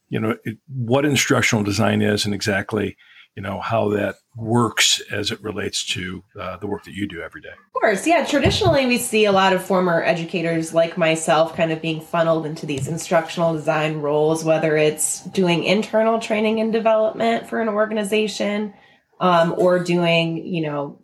you 0.08 0.20
know, 0.20 0.36
it, 0.44 0.58
what 0.68 1.04
instructional 1.04 1.64
design 1.64 2.02
is 2.02 2.24
and 2.24 2.34
exactly 2.34 2.96
you 3.36 3.42
know 3.42 3.60
how 3.60 3.88
that 3.90 4.16
works 4.36 5.00
as 5.10 5.30
it 5.30 5.42
relates 5.42 5.84
to 5.84 6.22
uh, 6.38 6.56
the 6.58 6.66
work 6.66 6.84
that 6.84 6.94
you 6.94 7.06
do 7.08 7.20
every 7.22 7.40
day. 7.40 7.48
Of 7.48 7.80
course. 7.80 8.06
Yeah 8.06 8.24
traditionally 8.24 8.86
we 8.86 8.98
see 8.98 9.24
a 9.24 9.32
lot 9.32 9.52
of 9.52 9.64
former 9.64 10.02
educators 10.02 10.74
like 10.74 10.96
myself 10.98 11.56
kind 11.56 11.72
of 11.72 11.80
being 11.80 12.00
funneled 12.00 12.46
into 12.46 12.66
these 12.66 12.88
instructional 12.88 13.54
design 13.54 13.96
roles 13.96 14.44
whether 14.44 14.76
it's 14.76 15.24
doing 15.26 15.64
internal 15.64 16.20
training 16.20 16.60
and 16.60 16.72
development 16.72 17.48
for 17.48 17.60
an 17.60 17.68
organization 17.68 18.74
um, 19.20 19.54
or 19.56 19.78
doing 19.78 20.44
you 20.44 20.62
know 20.62 20.98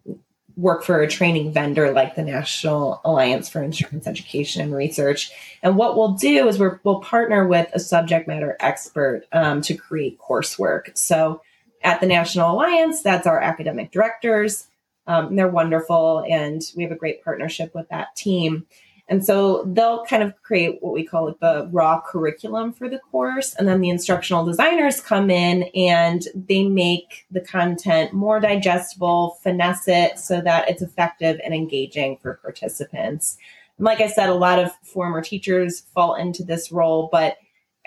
work 0.58 0.82
for 0.82 1.00
a 1.00 1.08
training 1.08 1.52
vendor 1.52 1.92
like 1.92 2.16
the 2.16 2.22
National 2.22 3.00
Alliance 3.04 3.48
for 3.48 3.62
Insurance 3.62 4.06
Education 4.06 4.60
and 4.60 4.74
Research. 4.74 5.30
And 5.62 5.76
what 5.76 5.96
we'll 5.96 6.12
do 6.12 6.48
is 6.48 6.58
we 6.58 6.68
will 6.82 7.00
partner 7.00 7.46
with 7.46 7.70
a 7.72 7.80
subject 7.80 8.28
matter 8.28 8.56
expert 8.60 9.22
um, 9.32 9.62
to 9.62 9.74
create 9.74 10.18
coursework. 10.18 10.98
So 10.98 11.40
at 11.82 12.00
the 12.00 12.06
National 12.06 12.52
Alliance. 12.52 13.02
That's 13.02 13.26
our 13.26 13.40
academic 13.40 13.90
directors. 13.90 14.66
Um, 15.06 15.36
they're 15.36 15.48
wonderful, 15.48 16.24
and 16.28 16.60
we 16.76 16.82
have 16.82 16.92
a 16.92 16.96
great 16.96 17.24
partnership 17.24 17.74
with 17.74 17.88
that 17.88 18.14
team. 18.14 18.66
And 19.10 19.24
so 19.24 19.64
they'll 19.64 20.04
kind 20.04 20.22
of 20.22 20.34
create 20.42 20.82
what 20.82 20.92
we 20.92 21.02
call 21.02 21.28
it 21.28 21.40
the 21.40 21.68
raw 21.72 22.00
curriculum 22.00 22.72
for 22.72 22.90
the 22.90 22.98
course. 22.98 23.54
And 23.54 23.66
then 23.66 23.80
the 23.80 23.88
instructional 23.88 24.44
designers 24.44 25.00
come 25.00 25.30
in 25.30 25.64
and 25.74 26.22
they 26.34 26.64
make 26.64 27.26
the 27.30 27.40
content 27.40 28.12
more 28.12 28.38
digestible, 28.38 29.38
finesse 29.42 29.88
it 29.88 30.18
so 30.18 30.42
that 30.42 30.68
it's 30.68 30.82
effective 30.82 31.40
and 31.42 31.54
engaging 31.54 32.18
for 32.18 32.34
participants. 32.34 33.38
And 33.78 33.86
like 33.86 34.00
I 34.00 34.08
said, 34.08 34.28
a 34.28 34.34
lot 34.34 34.58
of 34.58 34.72
former 34.82 35.22
teachers 35.22 35.80
fall 35.94 36.14
into 36.14 36.44
this 36.44 36.70
role, 36.70 37.08
but 37.10 37.38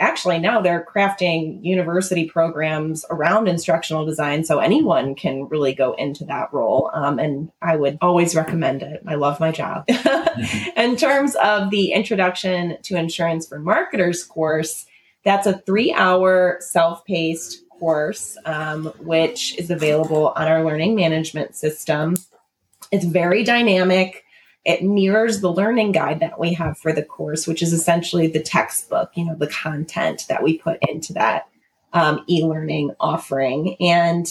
actually 0.02 0.40
now 0.40 0.60
they're 0.60 0.86
crafting 0.86 1.64
university 1.64 2.26
programs 2.26 3.06
around 3.10 3.48
instructional 3.48 4.06
design 4.06 4.44
so 4.44 4.60
anyone 4.60 5.16
can 5.16 5.48
really 5.48 5.74
go 5.74 5.94
into 5.94 6.26
that 6.26 6.52
role 6.52 6.90
um, 6.94 7.20
and 7.20 7.52
i 7.62 7.76
would 7.76 7.98
always 8.02 8.36
recommend 8.36 8.82
it. 8.82 9.02
I 9.08 9.16
love 9.16 9.40
my 9.40 9.52
job. 9.52 9.86
In 10.76 10.98
terms 10.98 11.36
of 11.36 11.70
the 11.70 11.92
introduction 11.92 12.78
to 12.84 12.96
insurance 12.96 13.48
for 13.48 13.60
marketers 13.60 14.24
course 14.24 14.86
that's 15.24 15.46
a 15.46 15.60
three 15.60 15.94
hour 15.94 16.58
self-paced 16.60 17.64
course 17.70 18.38
um, 18.46 18.86
which 19.00 19.58
is 19.58 19.70
available 19.70 20.30
on 20.36 20.48
our 20.48 20.64
learning 20.64 20.96
management 20.96 21.56
system. 21.56 22.16
It's 22.92 23.06
very 23.06 23.44
dynamic 23.44 24.26
it 24.64 24.84
mirrors 24.84 25.42
the 25.42 25.52
learning 25.52 25.92
guide 25.92 26.20
that 26.20 26.40
we 26.40 26.54
have 26.54 26.78
for 26.78 26.94
the 26.94 27.04
course, 27.04 27.48
which 27.48 27.62
is 27.62 27.74
essentially 27.74 28.28
the 28.28 28.42
textbook, 28.42 29.12
you 29.16 29.26
know, 29.26 29.36
the 29.36 29.48
content 29.48 30.26
that 30.30 30.44
we 30.44 30.58
put 30.58 30.78
into 30.88 31.14
that 31.14 31.48
um, 31.94 32.24
e-learning 32.28 32.92
offering. 33.00 33.76
And, 33.80 34.28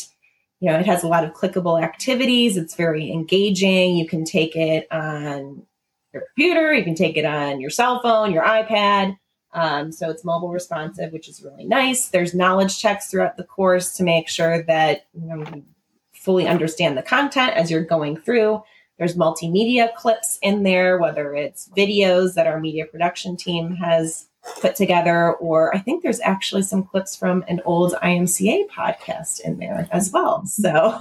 you 0.60 0.70
know, 0.70 0.78
it 0.78 0.86
has 0.86 1.02
a 1.02 1.08
lot 1.08 1.24
of 1.24 1.32
clickable 1.32 1.82
activities. 1.82 2.56
It's 2.56 2.74
very 2.74 3.10
engaging. 3.10 3.96
You 3.96 4.06
can 4.06 4.24
take 4.24 4.54
it 4.54 4.86
on 4.92 5.66
your 6.12 6.24
computer, 6.34 6.74
you 6.74 6.82
can 6.82 6.96
take 6.96 7.16
it 7.16 7.24
on 7.24 7.60
your 7.60 7.70
cell 7.70 8.00
phone, 8.02 8.32
your 8.32 8.42
iPad. 8.42 9.16
Um, 9.52 9.92
so 9.92 10.10
it's 10.10 10.24
mobile 10.24 10.50
responsive, 10.50 11.12
which 11.12 11.28
is 11.28 11.42
really 11.42 11.64
nice. 11.64 12.08
There's 12.08 12.34
knowledge 12.34 12.78
checks 12.78 13.10
throughout 13.10 13.36
the 13.36 13.44
course 13.44 13.96
to 13.96 14.04
make 14.04 14.28
sure 14.28 14.62
that 14.64 15.06
you, 15.12 15.26
know, 15.26 15.44
you 15.54 15.64
fully 16.12 16.46
understand 16.46 16.96
the 16.96 17.02
content 17.02 17.54
as 17.54 17.70
you're 17.70 17.84
going 17.84 18.16
through. 18.16 18.62
There's 19.00 19.16
multimedia 19.16 19.94
clips 19.94 20.38
in 20.42 20.62
there, 20.62 20.98
whether 20.98 21.34
it's 21.34 21.70
videos 21.74 22.34
that 22.34 22.46
our 22.46 22.60
media 22.60 22.84
production 22.84 23.34
team 23.34 23.74
has 23.76 24.28
put 24.60 24.76
together, 24.76 25.32
or 25.36 25.74
I 25.74 25.78
think 25.78 26.02
there's 26.02 26.20
actually 26.20 26.62
some 26.62 26.82
clips 26.82 27.16
from 27.16 27.42
an 27.48 27.62
old 27.64 27.94
IMCA 28.02 28.68
podcast 28.68 29.40
in 29.40 29.58
there 29.58 29.88
as 29.90 30.12
well. 30.12 30.44
So 30.44 30.98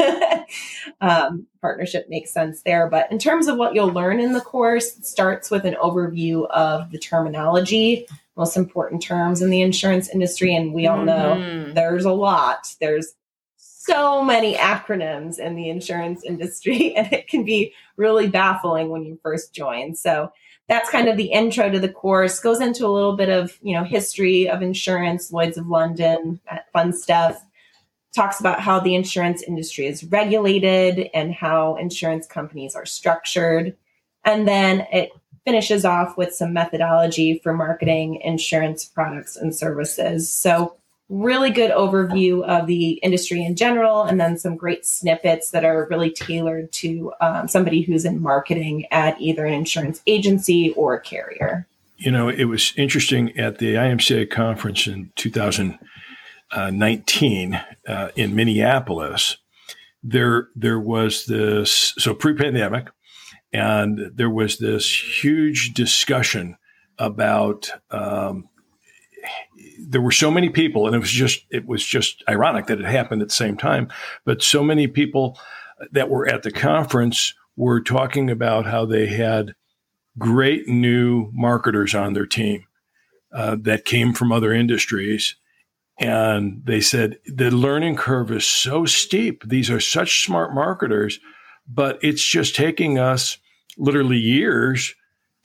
um, 1.01 1.45
partnership 1.59 2.07
makes 2.07 2.31
sense 2.31 2.61
there. 2.61 2.87
But 2.87 3.11
in 3.11 3.19
terms 3.19 3.47
of 3.47 3.57
what 3.57 3.75
you'll 3.75 3.91
learn 3.91 4.21
in 4.21 4.31
the 4.31 4.39
course, 4.39 4.97
it 4.97 5.05
starts 5.05 5.51
with 5.51 5.65
an 5.65 5.75
overview 5.75 6.47
of 6.51 6.91
the 6.91 6.99
terminology, 6.99 8.07
most 8.37 8.55
important 8.55 9.01
terms 9.01 9.41
in 9.41 9.49
the 9.49 9.61
insurance 9.61 10.09
industry. 10.09 10.55
And 10.55 10.73
we 10.73 10.87
all 10.87 11.03
know 11.03 11.35
mm-hmm. 11.37 11.73
there's 11.73 12.05
a 12.05 12.13
lot. 12.13 12.73
There's 12.79 13.13
so 13.89 14.23
many 14.23 14.55
acronyms 14.55 15.39
in 15.39 15.55
the 15.55 15.69
insurance 15.69 16.23
industry, 16.23 16.93
and 16.95 17.11
it 17.11 17.27
can 17.27 17.43
be 17.43 17.73
really 17.97 18.27
baffling 18.27 18.89
when 18.89 19.03
you 19.03 19.19
first 19.23 19.53
join. 19.53 19.95
So 19.95 20.31
that's 20.67 20.91
kind 20.91 21.09
of 21.09 21.17
the 21.17 21.31
intro 21.31 21.69
to 21.71 21.79
the 21.79 21.89
course. 21.89 22.39
Goes 22.39 22.61
into 22.61 22.85
a 22.85 22.93
little 22.93 23.15
bit 23.15 23.29
of 23.29 23.57
you 23.61 23.73
know 23.73 23.83
history 23.83 24.47
of 24.47 24.61
insurance, 24.61 25.31
Lloyd's 25.31 25.57
of 25.57 25.67
London, 25.67 26.39
uh, 26.49 26.59
fun 26.71 26.93
stuff. 26.93 27.43
Talks 28.15 28.39
about 28.39 28.59
how 28.59 28.79
the 28.79 28.95
insurance 28.95 29.43
industry 29.43 29.85
is 29.85 30.03
regulated 30.03 31.09
and 31.13 31.33
how 31.33 31.75
insurance 31.75 32.25
companies 32.27 32.75
are 32.75 32.85
structured, 32.85 33.75
and 34.23 34.47
then 34.47 34.85
it 34.91 35.11
finishes 35.45 35.85
off 35.85 36.17
with 36.17 36.33
some 36.33 36.53
methodology 36.53 37.39
for 37.41 37.53
marketing 37.53 38.21
insurance 38.21 38.85
products 38.85 39.35
and 39.35 39.55
services. 39.55 40.31
So 40.31 40.75
really 41.09 41.49
good 41.49 41.71
overview 41.71 42.43
of 42.43 42.67
the 42.67 42.91
industry 43.01 43.43
in 43.43 43.55
general, 43.55 44.03
and 44.03 44.21
then 44.21 44.37
some 44.37 44.55
great 44.55 44.85
snippets 44.85 45.49
that 45.49 45.65
are 45.65 45.87
really 45.89 46.11
tailored 46.11 46.71
to 46.71 47.11
um, 47.19 47.47
somebody 47.47 47.81
who's 47.81 48.05
in 48.05 48.21
marketing 48.21 48.85
at 48.91 49.19
either 49.19 49.43
an 49.45 49.53
insurance 49.53 50.03
agency 50.05 50.71
or 50.73 50.93
a 50.93 51.01
carrier. 51.01 51.65
You 51.97 52.11
know, 52.11 52.29
it 52.29 52.43
was 52.45 52.73
interesting 52.77 53.35
at 53.37 53.57
the 53.57 53.73
IMCA 53.73 54.29
conference 54.29 54.85
in 54.87 55.11
2019 55.15 57.61
uh, 57.87 58.09
in 58.15 58.35
Minneapolis. 58.35 59.37
There, 60.01 60.47
there 60.55 60.79
was 60.79 61.25
this 61.25 61.93
so 61.97 62.13
pre-pandemic, 62.13 62.87
and 63.51 64.11
there 64.15 64.29
was 64.29 64.59
this 64.59 65.21
huge 65.21 65.73
discussion 65.73 66.55
about 66.97 67.69
um, 67.91 68.47
there 69.79 70.01
were 70.01 70.11
so 70.11 70.31
many 70.31 70.49
people, 70.49 70.85
and 70.85 70.95
it 70.95 70.99
was 70.99 71.11
just 71.11 71.45
it 71.49 71.65
was 71.67 71.85
just 71.85 72.23
ironic 72.27 72.67
that 72.67 72.79
it 72.79 72.85
happened 72.85 73.21
at 73.21 73.29
the 73.29 73.33
same 73.33 73.57
time. 73.57 73.89
But 74.25 74.43
so 74.43 74.63
many 74.63 74.87
people 74.87 75.39
that 75.91 76.09
were 76.09 76.27
at 76.27 76.43
the 76.43 76.51
conference 76.51 77.33
were 77.55 77.81
talking 77.81 78.29
about 78.29 78.65
how 78.65 78.85
they 78.85 79.07
had 79.07 79.55
great 80.17 80.67
new 80.67 81.29
marketers 81.33 81.95
on 81.95 82.13
their 82.13 82.25
team 82.25 82.65
uh, 83.33 83.57
that 83.61 83.85
came 83.85 84.13
from 84.13 84.31
other 84.31 84.53
industries. 84.53 85.35
And 85.99 86.61
they 86.63 86.79
said 86.79 87.19
the 87.25 87.51
learning 87.51 87.97
curve 87.97 88.31
is 88.31 88.45
so 88.45 88.85
steep. 88.85 89.43
These 89.45 89.69
are 89.69 89.81
such 89.81 90.23
smart 90.23 90.53
marketers, 90.53 91.19
but 91.67 91.99
it's 92.01 92.23
just 92.23 92.55
taking 92.55 92.97
us 92.97 93.37
literally 93.77 94.17
years 94.17 94.95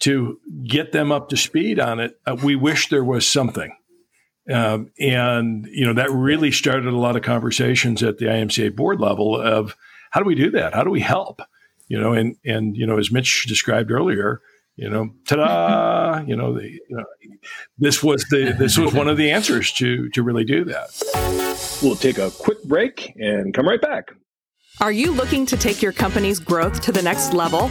to 0.04 0.38
get 0.66 0.92
them 0.92 1.11
up 1.11 1.30
to 1.30 1.37
speed 1.37 1.80
on 1.80 1.99
it. 1.99 2.18
Uh, 2.26 2.37
we 2.42 2.54
wish 2.54 2.90
there 2.90 3.04
was 3.04 3.26
something. 3.26 3.75
Um, 4.52 4.90
and 5.00 5.66
you 5.73 5.87
know 5.87 5.94
that 5.94 6.11
really 6.11 6.52
started 6.52 6.84
a 6.84 6.96
lot 6.96 7.16
of 7.16 7.23
conversations 7.23 8.02
at 8.02 8.18
the 8.18 8.26
IMCA 8.26 8.76
board 8.76 9.00
level 9.00 9.40
of 9.40 9.75
how 10.11 10.20
do 10.20 10.26
we 10.26 10.34
do 10.34 10.50
that? 10.50 10.75
How 10.75 10.84
do 10.84 10.90
we 10.90 11.00
help? 11.00 11.40
You 11.88 11.99
know, 11.99 12.12
and 12.12 12.37
and 12.44 12.76
you 12.76 12.87
know 12.87 12.99
as 12.99 13.11
Mitch 13.11 13.46
described 13.49 13.90
earlier, 13.90 14.42
you 14.76 14.90
know, 14.90 15.14
ta-da! 15.26 16.23
you 16.26 16.37
know, 16.37 16.52
the, 16.52 16.68
you 16.68 16.80
know, 16.90 17.04
this 17.78 18.02
was 18.02 18.26
the 18.28 18.54
this 18.58 18.76
was 18.76 18.92
one 18.92 19.08
of 19.08 19.16
the 19.16 19.30
answers 19.30 19.73
to 19.73 20.11
to 20.11 20.23
really 20.23 20.44
do 20.44 20.64
that. 20.64 20.90
We'll 21.82 21.96
take 21.96 22.18
a 22.18 22.30
quick 22.30 22.62
break 22.64 23.14
and 23.16 23.54
come 23.54 23.66
right 23.66 23.80
back. 23.80 24.12
Are 24.81 24.90
you 24.90 25.12
looking 25.12 25.47
to 25.47 25.57
take 25.57 25.81
your 25.81 25.93
company's 25.93 26.40
growth 26.40 26.81
to 26.81 26.90
the 26.90 27.00
next 27.00 27.33
level? 27.33 27.71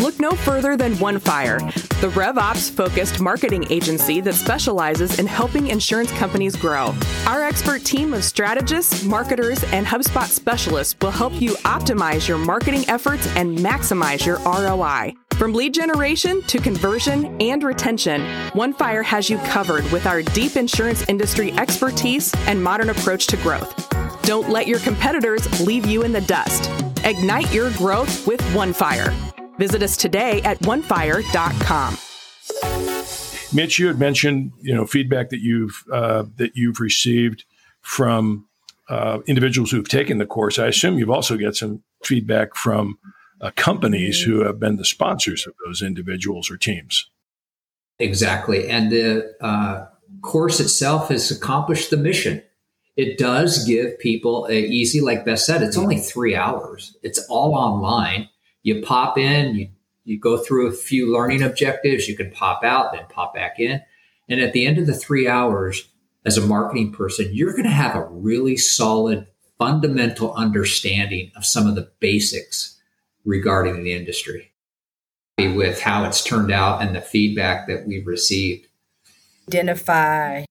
Look 0.00 0.18
no 0.18 0.32
further 0.32 0.76
than 0.76 0.94
OneFire, 0.94 1.60
the 2.00 2.08
RevOps 2.08 2.70
focused 2.70 3.20
marketing 3.20 3.66
agency 3.70 4.20
that 4.22 4.34
specializes 4.34 5.20
in 5.20 5.26
helping 5.26 5.68
insurance 5.68 6.10
companies 6.12 6.56
grow. 6.56 6.92
Our 7.26 7.44
expert 7.44 7.84
team 7.84 8.12
of 8.12 8.24
strategists, 8.24 9.04
marketers, 9.04 9.62
and 9.64 9.86
HubSpot 9.86 10.26
specialists 10.26 10.96
will 11.00 11.12
help 11.12 11.40
you 11.40 11.52
optimize 11.58 12.26
your 12.26 12.38
marketing 12.38 12.84
efforts 12.88 13.28
and 13.36 13.56
maximize 13.58 14.26
your 14.26 14.38
ROI. 14.38 15.14
From 15.34 15.54
lead 15.54 15.72
generation 15.72 16.42
to 16.42 16.58
conversion 16.58 17.40
and 17.40 17.62
retention, 17.62 18.22
OneFire 18.54 19.04
has 19.04 19.30
you 19.30 19.38
covered 19.38 19.88
with 19.92 20.04
our 20.04 20.22
deep 20.22 20.56
insurance 20.56 21.08
industry 21.08 21.52
expertise 21.52 22.34
and 22.48 22.62
modern 22.62 22.90
approach 22.90 23.28
to 23.28 23.36
growth. 23.38 23.99
Don't 24.30 24.48
let 24.48 24.68
your 24.68 24.78
competitors 24.78 25.60
leave 25.66 25.86
you 25.86 26.04
in 26.04 26.12
the 26.12 26.20
dust. 26.20 26.70
Ignite 27.02 27.52
your 27.52 27.72
growth 27.72 28.28
with 28.28 28.40
OneFire. 28.52 29.12
Visit 29.58 29.82
us 29.82 29.96
today 29.96 30.40
at 30.42 30.56
onefire.com. 30.60 31.98
Mitch, 33.52 33.80
you 33.80 33.88
had 33.88 33.98
mentioned 33.98 34.52
you 34.60 34.72
know 34.72 34.86
feedback 34.86 35.30
that 35.30 35.40
you've 35.40 35.82
uh, 35.92 36.26
that 36.36 36.52
you've 36.54 36.78
received 36.78 37.44
from 37.80 38.46
uh, 38.88 39.18
individuals 39.26 39.72
who've 39.72 39.88
taken 39.88 40.18
the 40.18 40.26
course. 40.26 40.60
I 40.60 40.68
assume 40.68 40.96
you've 40.96 41.10
also 41.10 41.36
got 41.36 41.56
some 41.56 41.82
feedback 42.04 42.54
from 42.54 43.00
uh, 43.40 43.50
companies 43.56 44.22
who 44.22 44.44
have 44.44 44.60
been 44.60 44.76
the 44.76 44.84
sponsors 44.84 45.44
of 45.44 45.54
those 45.66 45.82
individuals 45.82 46.52
or 46.52 46.56
teams. 46.56 47.10
Exactly, 47.98 48.68
and 48.68 48.92
the 48.92 49.34
uh, 49.40 49.86
course 50.22 50.60
itself 50.60 51.08
has 51.08 51.32
accomplished 51.32 51.90
the 51.90 51.96
mission. 51.96 52.44
It 53.00 53.16
does 53.16 53.64
give 53.64 53.98
people 53.98 54.46
a 54.50 54.62
easy, 54.62 55.00
like 55.00 55.24
Beth 55.24 55.38
said, 55.38 55.62
it's 55.62 55.78
only 55.78 55.96
three 55.96 56.36
hours. 56.36 56.98
It's 57.02 57.18
all 57.30 57.54
online. 57.54 58.28
You 58.62 58.82
pop 58.82 59.16
in, 59.16 59.54
you 59.54 59.68
you 60.04 60.20
go 60.20 60.36
through 60.36 60.66
a 60.66 60.72
few 60.72 61.10
learning 61.10 61.40
objectives, 61.40 62.08
you 62.08 62.14
can 62.14 62.30
pop 62.30 62.62
out, 62.62 62.92
then 62.92 63.06
pop 63.08 63.34
back 63.34 63.58
in. 63.58 63.80
And 64.28 64.38
at 64.38 64.52
the 64.52 64.66
end 64.66 64.76
of 64.76 64.86
the 64.86 64.92
three 64.92 65.26
hours, 65.26 65.88
as 66.26 66.36
a 66.36 66.46
marketing 66.46 66.92
person, 66.92 67.30
you're 67.32 67.52
going 67.52 67.64
to 67.64 67.70
have 67.70 67.96
a 67.96 68.04
really 68.04 68.58
solid, 68.58 69.26
fundamental 69.56 70.34
understanding 70.34 71.32
of 71.36 71.46
some 71.46 71.66
of 71.66 71.76
the 71.76 71.90
basics 72.00 72.78
regarding 73.24 73.82
the 73.82 73.94
industry 73.94 74.52
with 75.38 75.80
how 75.80 76.04
it's 76.04 76.22
turned 76.22 76.52
out 76.52 76.82
and 76.82 76.94
the 76.94 77.00
feedback 77.00 77.66
that 77.66 77.86
we've 77.86 78.06
received. 78.06 78.66
Identify 79.48 80.44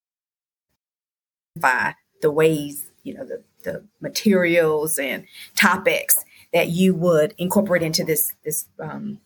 the 2.22 2.32
ways, 2.32 2.92
you 3.04 3.14
know, 3.14 3.26
the, 3.26 3.44
the 3.64 3.86
materials 4.02 5.00
and 5.00 5.26
topics 5.56 6.24
that 6.54 6.70
you 6.70 6.94
would 6.96 7.34
incorporate 7.38 7.84
into 7.84 8.04
this 8.04 8.34
this 8.44 8.68
um, 8.80 9.20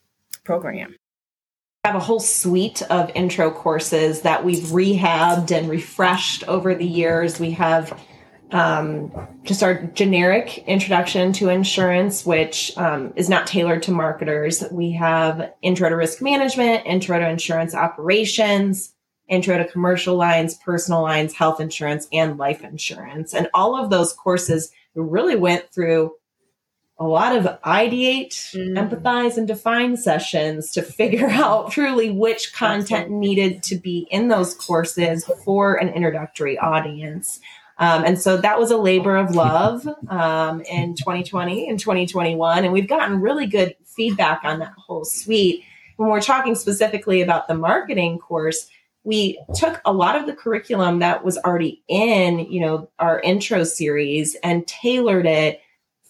program? 0.43 0.95
We 1.85 1.89
have 1.89 1.95
a 1.95 1.99
whole 1.99 2.19
suite 2.19 2.81
of 2.83 3.11
intro 3.13 3.51
courses 3.51 4.21
that 4.21 4.45
we've 4.45 4.65
rehabbed 4.65 5.51
and 5.51 5.69
refreshed 5.69 6.47
over 6.47 6.73
the 6.73 6.85
years. 6.85 7.39
We 7.39 7.51
have 7.51 7.99
um, 8.53 9.11
just 9.43 9.63
our 9.63 9.83
generic 9.83 10.59
introduction 10.59 11.33
to 11.33 11.49
insurance, 11.49 12.25
which 12.25 12.71
um, 12.77 13.11
is 13.15 13.27
not 13.27 13.47
tailored 13.47 13.83
to 13.83 13.91
marketers. 13.91 14.63
We 14.71 14.91
have 14.91 15.53
intro 15.61 15.89
to 15.89 15.95
risk 15.95 16.21
management, 16.21 16.85
intro 16.85 17.19
to 17.19 17.27
insurance 17.27 17.73
operations, 17.73 18.92
intro 19.27 19.57
to 19.57 19.65
commercial 19.65 20.15
lines, 20.15 20.55
personal 20.55 21.01
lines, 21.01 21.33
health 21.33 21.59
insurance, 21.59 22.07
and 22.11 22.37
life 22.37 22.63
insurance. 22.63 23.33
And 23.33 23.47
all 23.53 23.81
of 23.81 23.89
those 23.89 24.13
courses 24.13 24.71
really 24.95 25.35
went 25.35 25.71
through 25.71 26.13
a 26.99 27.07
lot 27.07 27.35
of 27.35 27.45
ideate, 27.61 28.33
mm. 28.53 28.77
empathize, 28.77 29.37
and 29.37 29.47
define 29.47 29.97
sessions 29.97 30.71
to 30.71 30.81
figure 30.81 31.29
out 31.31 31.71
truly 31.71 32.09
which 32.09 32.53
content 32.53 33.09
needed 33.09 33.63
to 33.63 33.75
be 33.75 34.07
in 34.11 34.27
those 34.27 34.53
courses 34.53 35.25
for 35.43 35.75
an 35.75 35.89
introductory 35.89 36.57
audience. 36.57 37.39
Um, 37.79 38.03
and 38.05 38.21
so 38.21 38.37
that 38.37 38.59
was 38.59 38.69
a 38.69 38.77
labor 38.77 39.17
of 39.17 39.35
love 39.35 39.87
um, 40.07 40.61
in 40.61 40.95
2020 40.95 41.69
and 41.69 41.79
2021. 41.79 42.63
And 42.63 42.71
we've 42.71 42.87
gotten 42.87 43.19
really 43.19 43.47
good 43.47 43.75
feedback 43.83 44.41
on 44.43 44.59
that 44.59 44.73
whole 44.77 45.05
suite. 45.05 45.63
When 45.97 46.09
we're 46.09 46.21
talking 46.21 46.55
specifically 46.55 47.21
about 47.21 47.47
the 47.47 47.55
marketing 47.55 48.19
course, 48.19 48.67
we 49.03 49.43
took 49.55 49.81
a 49.85 49.93
lot 49.93 50.15
of 50.15 50.25
the 50.25 50.33
curriculum 50.33 50.99
that 50.99 51.23
was 51.23 51.37
already 51.39 51.83
in, 51.87 52.39
you 52.39 52.61
know, 52.61 52.89
our 52.99 53.19
intro 53.19 53.63
series 53.63 54.35
and 54.43 54.65
tailored 54.67 55.25
it 55.25 55.61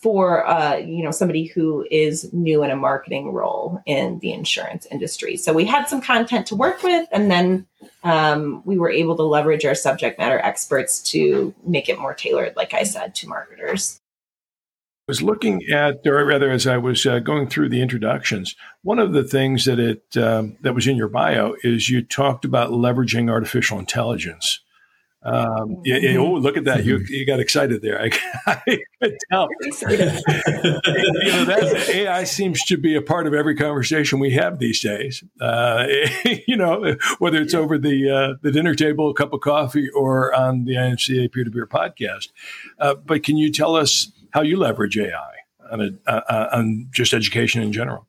for 0.03 0.45
uh, 0.45 0.75
you 0.75 1.01
know 1.01 1.11
somebody 1.11 1.45
who 1.45 1.87
is 1.89 2.31
new 2.33 2.61
in 2.61 2.69
a 2.69 2.75
marketing 2.75 3.31
role 3.31 3.81
in 3.85 4.19
the 4.19 4.33
insurance 4.33 4.85
industry. 4.91 5.37
So 5.37 5.53
we 5.53 5.63
had 5.63 5.87
some 5.87 6.01
content 6.01 6.45
to 6.47 6.57
work 6.57 6.83
with, 6.83 7.07
and 7.13 7.31
then 7.31 7.65
um, 8.03 8.61
we 8.65 8.77
were 8.77 8.89
able 8.89 9.15
to 9.15 9.23
leverage 9.23 9.63
our 9.63 9.73
subject 9.73 10.19
matter 10.19 10.37
experts 10.39 11.01
to 11.11 11.55
make 11.65 11.87
it 11.87 11.97
more 11.97 12.13
tailored, 12.13 12.57
like 12.57 12.73
I 12.73 12.83
said, 12.83 13.15
to 13.15 13.29
marketers. 13.29 14.01
I 15.05 15.11
was 15.11 15.21
looking 15.21 15.63
at, 15.69 15.99
or 16.05 16.23
rather, 16.23 16.49
as 16.49 16.65
I 16.65 16.77
was 16.77 17.05
uh, 17.05 17.19
going 17.19 17.49
through 17.49 17.67
the 17.67 17.81
introductions, 17.81 18.55
one 18.83 18.99
of 18.99 19.11
the 19.11 19.25
things 19.25 19.65
that 19.65 19.77
it 19.77 20.15
um, 20.15 20.55
that 20.61 20.73
was 20.73 20.87
in 20.87 20.95
your 20.95 21.09
bio 21.09 21.55
is 21.61 21.89
you 21.89 22.01
talked 22.01 22.45
about 22.45 22.71
leveraging 22.71 23.29
artificial 23.29 23.79
intelligence. 23.79 24.61
Um, 25.21 25.81
yeah, 25.83 25.97
yeah, 25.97 26.17
oh, 26.17 26.35
look 26.35 26.55
at 26.55 26.63
that! 26.63 26.85
You 26.85 26.99
you 27.09 27.25
got 27.25 27.41
excited 27.41 27.81
there. 27.81 28.01
I, 28.01 28.11
I 28.65 28.79
could 29.01 29.17
tell. 29.29 29.49
you 29.61 29.97
know, 29.97 31.45
that 31.45 31.89
AI 31.93 32.23
seems 32.23 32.63
to 32.63 32.77
be 32.77 32.95
a 32.95 33.01
part 33.01 33.27
of 33.27 33.33
every 33.33 33.55
conversation 33.55 34.19
we 34.19 34.31
have 34.31 34.59
these 34.59 34.79
days. 34.79 35.21
Uh, 35.41 35.85
you 36.47 36.55
know, 36.55 36.95
whether 37.19 37.41
it's 37.41 37.53
over 37.53 37.77
the 37.77 38.09
uh, 38.09 38.33
the 38.41 38.53
dinner 38.53 38.73
table, 38.73 39.09
a 39.09 39.13
cup 39.13 39.33
of 39.33 39.41
coffee, 39.41 39.89
or 39.89 40.33
on 40.33 40.63
the 40.63 40.75
IMCA 40.75 41.29
peer 41.33 41.43
to 41.43 41.51
peer 41.51 41.67
podcast. 41.67 42.29
Uh, 42.79 42.95
but 42.95 43.23
can 43.23 43.35
you 43.35 43.51
tell 43.51 43.75
us 43.75 44.13
how 44.33 44.41
you 44.41 44.57
leverage 44.57 44.97
AI 44.97 45.31
on 45.71 45.81
a, 45.81 45.89
uh, 46.09 46.21
uh, 46.27 46.49
on 46.53 46.87
just 46.91 47.13
education 47.13 47.61
in 47.61 47.71
general? 47.71 48.07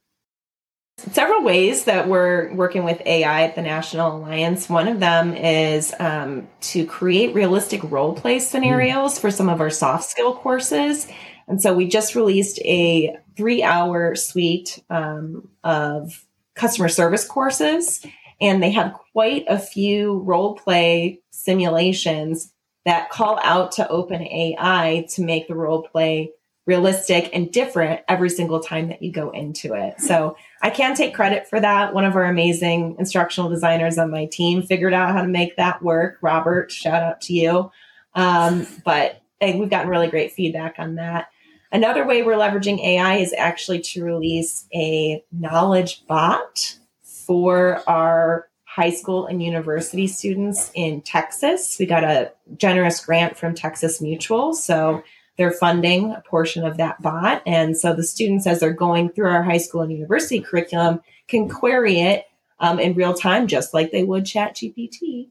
several 1.13 1.43
ways 1.43 1.85
that 1.85 2.09
we're 2.09 2.55
working 2.55 2.85
with 2.85 3.03
AI 3.05 3.43
at 3.43 3.57
the 3.57 3.63
National 3.63 4.17
Alliance. 4.17 4.69
One 4.69 4.89
of 4.89 5.01
them 5.01 5.35
is 5.35 5.93
um, 5.99 6.49
to 6.63 6.87
create 6.87 7.35
realistic 7.35 7.83
role 7.85 8.15
play 8.15 8.39
scenarios 8.39 9.19
mm. 9.19 9.21
for 9.21 9.31
some 9.31 9.49
of 9.49 9.61
our 9.61 9.71
soft 9.71 10.05
skill 10.05 10.35
courses. 10.35 11.09
And 11.49 11.61
so 11.61 11.75
we 11.75 11.89
just 11.89 12.15
released 12.15 12.59
a 12.61 13.17
three 13.37 13.63
hour 13.63 14.15
suite 14.15 14.83
um, 14.89 15.49
of 15.63 16.25
customer 16.55 16.89
service 16.89 17.27
courses, 17.27 18.07
and 18.41 18.63
they 18.63 18.71
have 18.71 18.95
quite 19.13 19.45
a 19.49 19.59
few 19.59 20.21
role 20.21 20.55
play 20.55 21.21
simulations 21.31 22.54
that 22.85 23.11
call 23.11 23.38
out 23.42 23.73
to 23.73 23.88
OpenAI 23.90 25.12
to 25.14 25.23
make 25.23 25.49
the 25.49 25.55
role 25.55 25.83
play 25.83 26.33
realistic 26.66 27.29
and 27.35 27.53
different 27.53 28.01
every 28.09 28.31
single 28.31 28.61
time 28.61 28.88
that 28.88 29.03
you 29.03 29.12
go 29.12 29.31
into 29.31 29.75
it. 29.75 30.01
So 30.01 30.37
I 30.62 30.70
can 30.70 30.94
take 30.94 31.14
credit 31.14 31.47
for 31.47 31.61
that. 31.61 31.92
One 31.92 32.07
of 32.07 32.16
our 32.16 32.25
amazing 32.25 32.97
instructional 32.99 33.51
designers 33.51 33.99
on 33.99 34.11
my 34.11 34.25
team 34.27 34.62
figured 34.62 34.94
out 34.94 35.12
how 35.12 35.23
to 35.23 35.29
make 35.29 35.57
that 35.57 35.83
work. 35.83 36.18
Robert, 36.23 36.70
shout 36.70 37.03
out 37.03 37.20
to 37.23 37.35
you. 37.35 37.70
Um, 38.14 38.66
but 38.85 39.20
we've 39.42 39.68
gotten 39.68 39.90
really 39.90 40.09
great 40.09 40.33
feedback 40.33 40.77
on 40.79 40.94
that. 40.94 41.29
Another 41.70 42.07
way 42.07 42.23
we're 42.23 42.37
leveraging 42.37 42.83
AI 42.83 43.16
is 43.16 43.35
actually 43.37 43.81
to 43.81 44.05
release 44.05 44.66
a 44.73 45.23
knowledge 45.33 46.07
bot 46.07 46.79
for 47.03 47.83
our 47.87 48.49
high 48.75 48.91
school 48.91 49.27
and 49.27 49.41
university 49.41 50.09
students 50.09 50.73
in 50.75 51.01
Texas. 51.01 51.77
We 51.79 51.87
got 51.87 52.03
a 52.03 52.33
generous 52.57 53.05
grant 53.05 53.37
from 53.37 53.55
Texas 53.55 54.01
Mutual. 54.01 54.53
So 54.53 55.05
they're 55.37 55.53
funding 55.53 56.11
a 56.11 56.21
portion 56.27 56.65
of 56.65 56.77
that 56.79 57.01
bot. 57.01 57.41
And 57.47 57.79
so 57.79 57.95
the 57.95 58.03
students, 58.03 58.49
as 58.49 58.59
they're 58.59 58.73
going 58.73 59.11
through 59.11 59.29
our 59.29 59.45
high 59.45 59.59
school 59.59 59.83
and 59.83 59.93
university 59.93 60.41
curriculum, 60.41 61.03
can 61.29 61.49
query 61.49 62.01
it 62.01 62.25
um, 62.59 62.81
in 62.81 62.95
real 62.95 63.15
time, 63.15 63.47
just 63.47 63.75
like 63.75 63.93
they 63.93 64.03
would 64.03 64.27
Chat 64.27 64.57
GPT. 64.57 65.31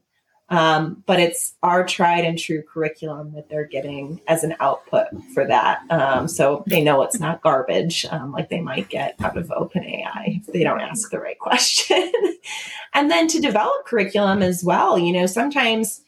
Um, 0.54 1.02
but 1.06 1.18
it's 1.18 1.54
our 1.62 1.84
tried 1.84 2.24
and 2.24 2.38
true 2.38 2.62
curriculum 2.62 3.32
that 3.34 3.48
they're 3.48 3.66
getting 3.66 4.20
as 4.28 4.44
an 4.44 4.54
output 4.60 5.08
for 5.32 5.46
that. 5.46 5.82
Um, 5.90 6.28
so 6.28 6.62
they 6.66 6.82
know 6.82 7.02
it's 7.02 7.18
not 7.18 7.42
garbage 7.42 8.06
um, 8.10 8.32
like 8.32 8.50
they 8.50 8.60
might 8.60 8.88
get 8.88 9.16
out 9.20 9.36
of 9.36 9.48
OpenAI 9.48 10.40
if 10.40 10.46
they 10.46 10.62
don't 10.62 10.80
ask 10.80 11.10
the 11.10 11.18
right 11.18 11.38
question. 11.38 12.12
and 12.94 13.10
then 13.10 13.26
to 13.28 13.40
develop 13.40 13.84
curriculum 13.86 14.42
as 14.42 14.62
well, 14.62 14.98
you 14.98 15.12
know, 15.12 15.26
sometimes 15.26 16.02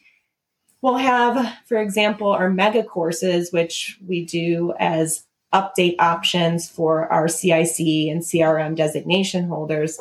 We'll 0.81 0.97
have, 0.97 1.57
for 1.65 1.77
example, 1.77 2.29
our 2.29 2.49
mega 2.49 2.83
courses, 2.83 3.51
which 3.51 3.97
we 4.05 4.25
do 4.25 4.73
as 4.79 5.25
update 5.53 5.95
options 5.99 6.69
for 6.69 7.11
our 7.11 7.27
CIC 7.27 7.79
and 7.79 8.21
CRM 8.21 8.75
designation 8.75 9.47
holders. 9.47 9.99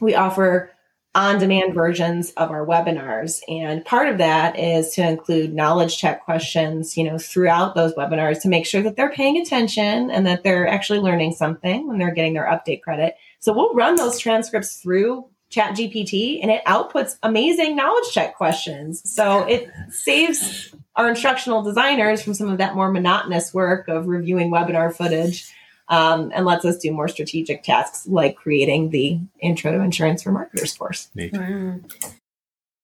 We 0.00 0.14
offer 0.14 0.70
on 1.14 1.38
demand 1.38 1.74
versions 1.74 2.32
of 2.36 2.50
our 2.50 2.64
webinars. 2.64 3.40
And 3.48 3.84
part 3.84 4.08
of 4.08 4.18
that 4.18 4.58
is 4.58 4.90
to 4.90 5.02
include 5.02 5.54
knowledge 5.54 5.98
check 5.98 6.24
questions, 6.24 6.96
you 6.96 7.04
know, 7.04 7.18
throughout 7.18 7.74
those 7.74 7.94
webinars 7.94 8.42
to 8.42 8.48
make 8.48 8.66
sure 8.66 8.82
that 8.82 8.96
they're 8.96 9.10
paying 9.10 9.36
attention 9.38 10.10
and 10.10 10.26
that 10.26 10.44
they're 10.44 10.68
actually 10.68 11.00
learning 11.00 11.32
something 11.32 11.88
when 11.88 11.98
they're 11.98 12.14
getting 12.14 12.34
their 12.34 12.46
update 12.46 12.82
credit. 12.82 13.16
So 13.40 13.52
we'll 13.52 13.74
run 13.74 13.96
those 13.96 14.18
transcripts 14.18 14.76
through 14.76 15.26
chat 15.50 15.74
gpt 15.74 16.40
and 16.42 16.50
it 16.50 16.62
outputs 16.66 17.16
amazing 17.22 17.74
knowledge 17.74 18.10
check 18.12 18.36
questions 18.36 19.00
so 19.10 19.44
it 19.44 19.70
saves 19.88 20.74
our 20.94 21.08
instructional 21.08 21.62
designers 21.62 22.22
from 22.22 22.34
some 22.34 22.50
of 22.50 22.58
that 22.58 22.74
more 22.74 22.92
monotonous 22.92 23.54
work 23.54 23.88
of 23.88 24.06
reviewing 24.06 24.50
webinar 24.50 24.94
footage 24.94 25.50
um, 25.88 26.30
and 26.34 26.44
lets 26.44 26.64
us 26.64 26.78
do 26.78 26.92
more 26.92 27.08
strategic 27.08 27.62
tasks 27.62 28.06
like 28.06 28.36
creating 28.36 28.90
the 28.90 29.18
intro 29.40 29.72
to 29.72 29.80
insurance 29.80 30.22
for 30.22 30.32
marketers 30.32 30.76
course 30.76 31.08
wow. 31.16 31.80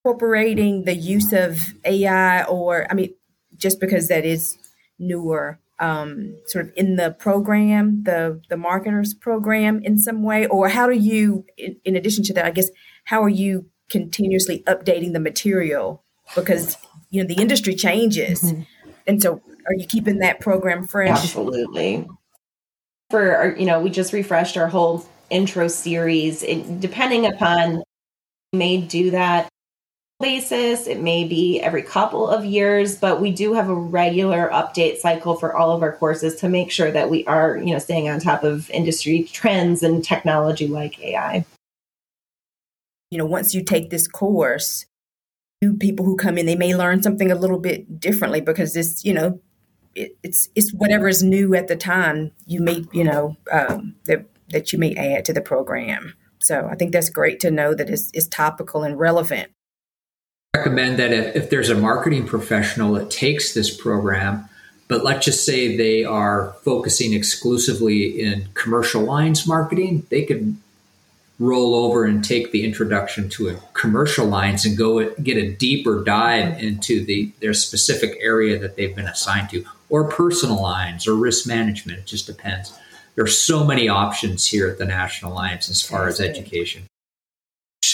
incorporating 0.05 0.85
the 0.85 0.95
use 0.95 1.33
of 1.33 1.75
ai 1.85 2.45
or 2.45 2.87
i 2.91 2.95
mean 2.95 3.15
just 3.57 3.81
because 3.81 4.09
that 4.09 4.25
is 4.25 4.57
newer 4.99 5.59
um, 5.79 6.37
sort 6.47 6.67
of 6.67 6.73
in 6.77 6.97
the 6.97 7.11
program, 7.11 8.05
the 8.05 8.41
the 8.49 8.57
marketers 8.57 9.15
program 9.15 9.83
in 9.83 9.99
some 9.99 10.23
way, 10.23 10.47
or 10.47 10.69
how 10.69 10.87
do 10.87 10.97
you, 10.97 11.45
in, 11.57 11.77
in 11.85 11.97
addition 11.97 12.23
to 12.25 12.35
that, 12.35 12.45
I 12.45 12.51
guess, 12.51 12.71
how 13.05 13.23
are 13.23 13.29
you 13.29 13.67
continuously 13.91 14.63
updating 14.67 15.13
the 15.13 15.21
material 15.21 16.03
because 16.35 16.77
you 17.11 17.23
know 17.23 17.27
the 17.27 17.41
industry 17.41 17.75
changes, 17.75 18.43
mm-hmm. 18.43 18.63
and 19.07 19.21
so 19.21 19.43
are 19.67 19.75
you 19.77 19.87
keeping 19.87 20.19
that 20.19 20.41
program 20.41 20.87
fresh? 20.87 21.11
Absolutely. 21.11 22.07
For 23.15 23.37
our, 23.37 23.51
you 23.51 23.65
know, 23.65 23.79
we 23.79 23.91
just 23.91 24.13
refreshed 24.13 24.57
our 24.57 24.67
whole 24.67 25.07
intro 25.31 25.69
series. 25.69 26.43
It, 26.43 26.81
depending 26.81 27.27
upon, 27.27 27.85
may 28.53 28.81
do 28.81 29.13
that 29.13 29.49
basis. 30.19 30.89
It 30.89 31.01
may 31.01 31.23
be 31.23 31.61
every 31.61 31.85
couple 31.85 32.29
of 32.29 32.45
years, 32.45 32.99
but 32.99 33.21
we 33.21 33.31
do 33.31 33.53
have 33.55 33.69
a 33.69 33.75
regular 33.75 34.51
update 34.53 34.97
cycle 34.97 35.37
for 35.37 35.55
all 35.55 35.71
of 35.71 35.81
our 35.81 35.93
courses 35.93 36.35
to 36.41 36.49
make 36.49 36.73
sure 36.73 36.91
that 36.91 37.09
we 37.09 37.25
are, 37.27 37.57
you 37.57 37.73
know, 37.73 37.79
staying 37.79 38.09
on 38.09 38.19
top 38.19 38.43
of 38.43 38.69
industry 38.71 39.23
trends 39.23 39.85
and 39.85 40.03
technology 40.03 40.67
like 40.67 40.99
AI. 40.99 41.47
You 43.13 43.19
know, 43.19 43.27
once 43.27 43.55
you 43.55 43.63
take 43.63 43.91
this 43.91 44.09
course, 44.09 44.87
people 45.79 46.05
who 46.05 46.17
come 46.17 46.37
in, 46.37 46.47
they 46.47 46.57
may 46.57 46.75
learn 46.75 47.01
something 47.01 47.31
a 47.31 47.37
little 47.37 47.61
bit 47.61 48.01
differently 48.01 48.41
because 48.41 48.75
this 48.75 49.05
you 49.05 49.15
know, 49.15 49.41
it, 49.95 50.17
it's 50.23 50.49
it's 50.55 50.73
whatever 50.73 51.09
is 51.09 51.23
new 51.23 51.55
at 51.55 51.69
the 51.69 51.77
time. 51.77 52.33
You 52.47 52.61
may, 52.61 52.85
you 52.93 53.05
know, 53.05 53.37
um, 53.51 53.97
that 54.07 54.27
that 54.51 54.73
you 54.73 54.79
may 54.79 54.95
add 54.95 55.25
to 55.27 55.33
the 55.33 55.41
program. 55.41 56.15
So 56.41 56.69
I 56.71 56.75
think 56.75 56.93
that's 56.93 57.09
great 57.09 57.41
to 57.41 57.51
know 57.51 57.75
that 57.75 57.89
it's, 57.89 58.11
it's 58.13 58.29
topical 58.29 58.83
and 58.83 58.99
relevant 58.99 59.51
I 60.55 60.59
recommend 60.59 61.01
that 61.01 61.13
if, 61.13 61.35
if 61.35 61.51
there's 61.51 61.69
a 61.69 61.75
marketing 61.75 62.27
professional 62.27 62.93
that 62.93 63.11
takes 63.11 63.55
this 63.55 63.77
program, 63.77 64.49
but 64.87 65.03
let's 65.03 65.25
just 65.25 65.45
say 65.45 65.77
they 65.77 66.05
are 66.05 66.55
focusing 66.63 67.13
exclusively 67.13 68.21
in 68.21 68.47
commercial 68.55 69.03
lines 69.03 69.49
marketing, 69.49 70.07
they 70.11 70.23
could 70.23 70.57
roll 71.41 71.75
over 71.75 72.05
and 72.05 72.25
take 72.25 72.53
the 72.53 72.65
introduction 72.65 73.29
to 73.31 73.49
a 73.49 73.57
commercial 73.73 74.27
lines 74.27 74.65
and 74.65 74.79
go 74.79 75.11
get 75.15 75.37
a 75.37 75.51
deeper 75.51 76.05
dive 76.05 76.63
into 76.63 77.05
the 77.05 77.33
their 77.41 77.53
specific 77.53 78.17
area 78.21 78.57
that 78.57 78.77
they've 78.77 78.95
been 78.95 79.09
assigned 79.09 79.51
to 79.51 79.65
or 79.95 80.09
personal 80.09 80.61
lines 80.61 81.07
or 81.07 81.15
risk 81.15 81.47
management 81.47 81.99
it 81.99 82.05
just 82.05 82.27
depends 82.27 82.77
There 83.15 83.23
are 83.23 83.29
so 83.29 83.65
many 83.65 83.89
options 83.89 84.45
here 84.45 84.69
at 84.69 84.79
the 84.79 84.85
national 84.85 85.33
alliance 85.33 85.71
as 85.71 85.81
far 85.81 86.09
as 86.09 86.21
education 86.21 86.89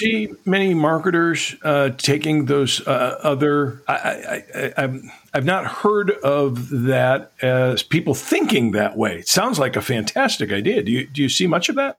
see 0.01 0.29
many 0.45 0.73
marketers 0.73 1.55
uh, 1.63 1.91
taking 1.91 2.47
those 2.47 2.87
uh, 2.87 3.19
other. 3.23 3.83
I, 3.87 3.95
I, 3.95 4.73
I, 4.77 5.01
I've 5.35 5.45
not 5.45 5.67
heard 5.67 6.11
of 6.11 6.71
that 6.71 7.33
as 7.43 7.83
people 7.83 8.15
thinking 8.15 8.71
that 8.73 8.97
way. 8.97 9.19
It 9.19 9.29
sounds 9.29 9.59
like 9.59 9.77
a 9.77 9.83
fantastic 9.83 10.53
idea. 10.53 10.83
Do 10.83 10.93
you 10.93 11.07
do 11.07 11.23
you 11.23 11.29
see 11.29 11.47
much 11.47 11.69
of 11.69 11.77
that? 11.77 11.97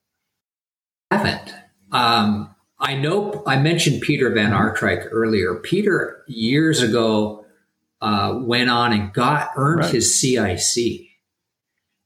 I 1.11 1.17
haven't. 1.17 1.53
Um, 1.91 2.55
I 2.79 2.95
know 2.95 3.43
I 3.45 3.57
mentioned 3.57 4.01
Peter 4.01 4.29
Van 4.31 4.51
Aartrijk 4.51 5.07
earlier. 5.11 5.55
Peter 5.55 6.23
years 6.27 6.81
ago 6.81 7.40
uh, 8.01 8.39
went 8.41 8.69
on 8.69 8.93
and 8.93 9.13
got 9.13 9.51
earned 9.55 9.81
right. 9.81 9.93
his 9.93 10.19
CIC 10.19 11.11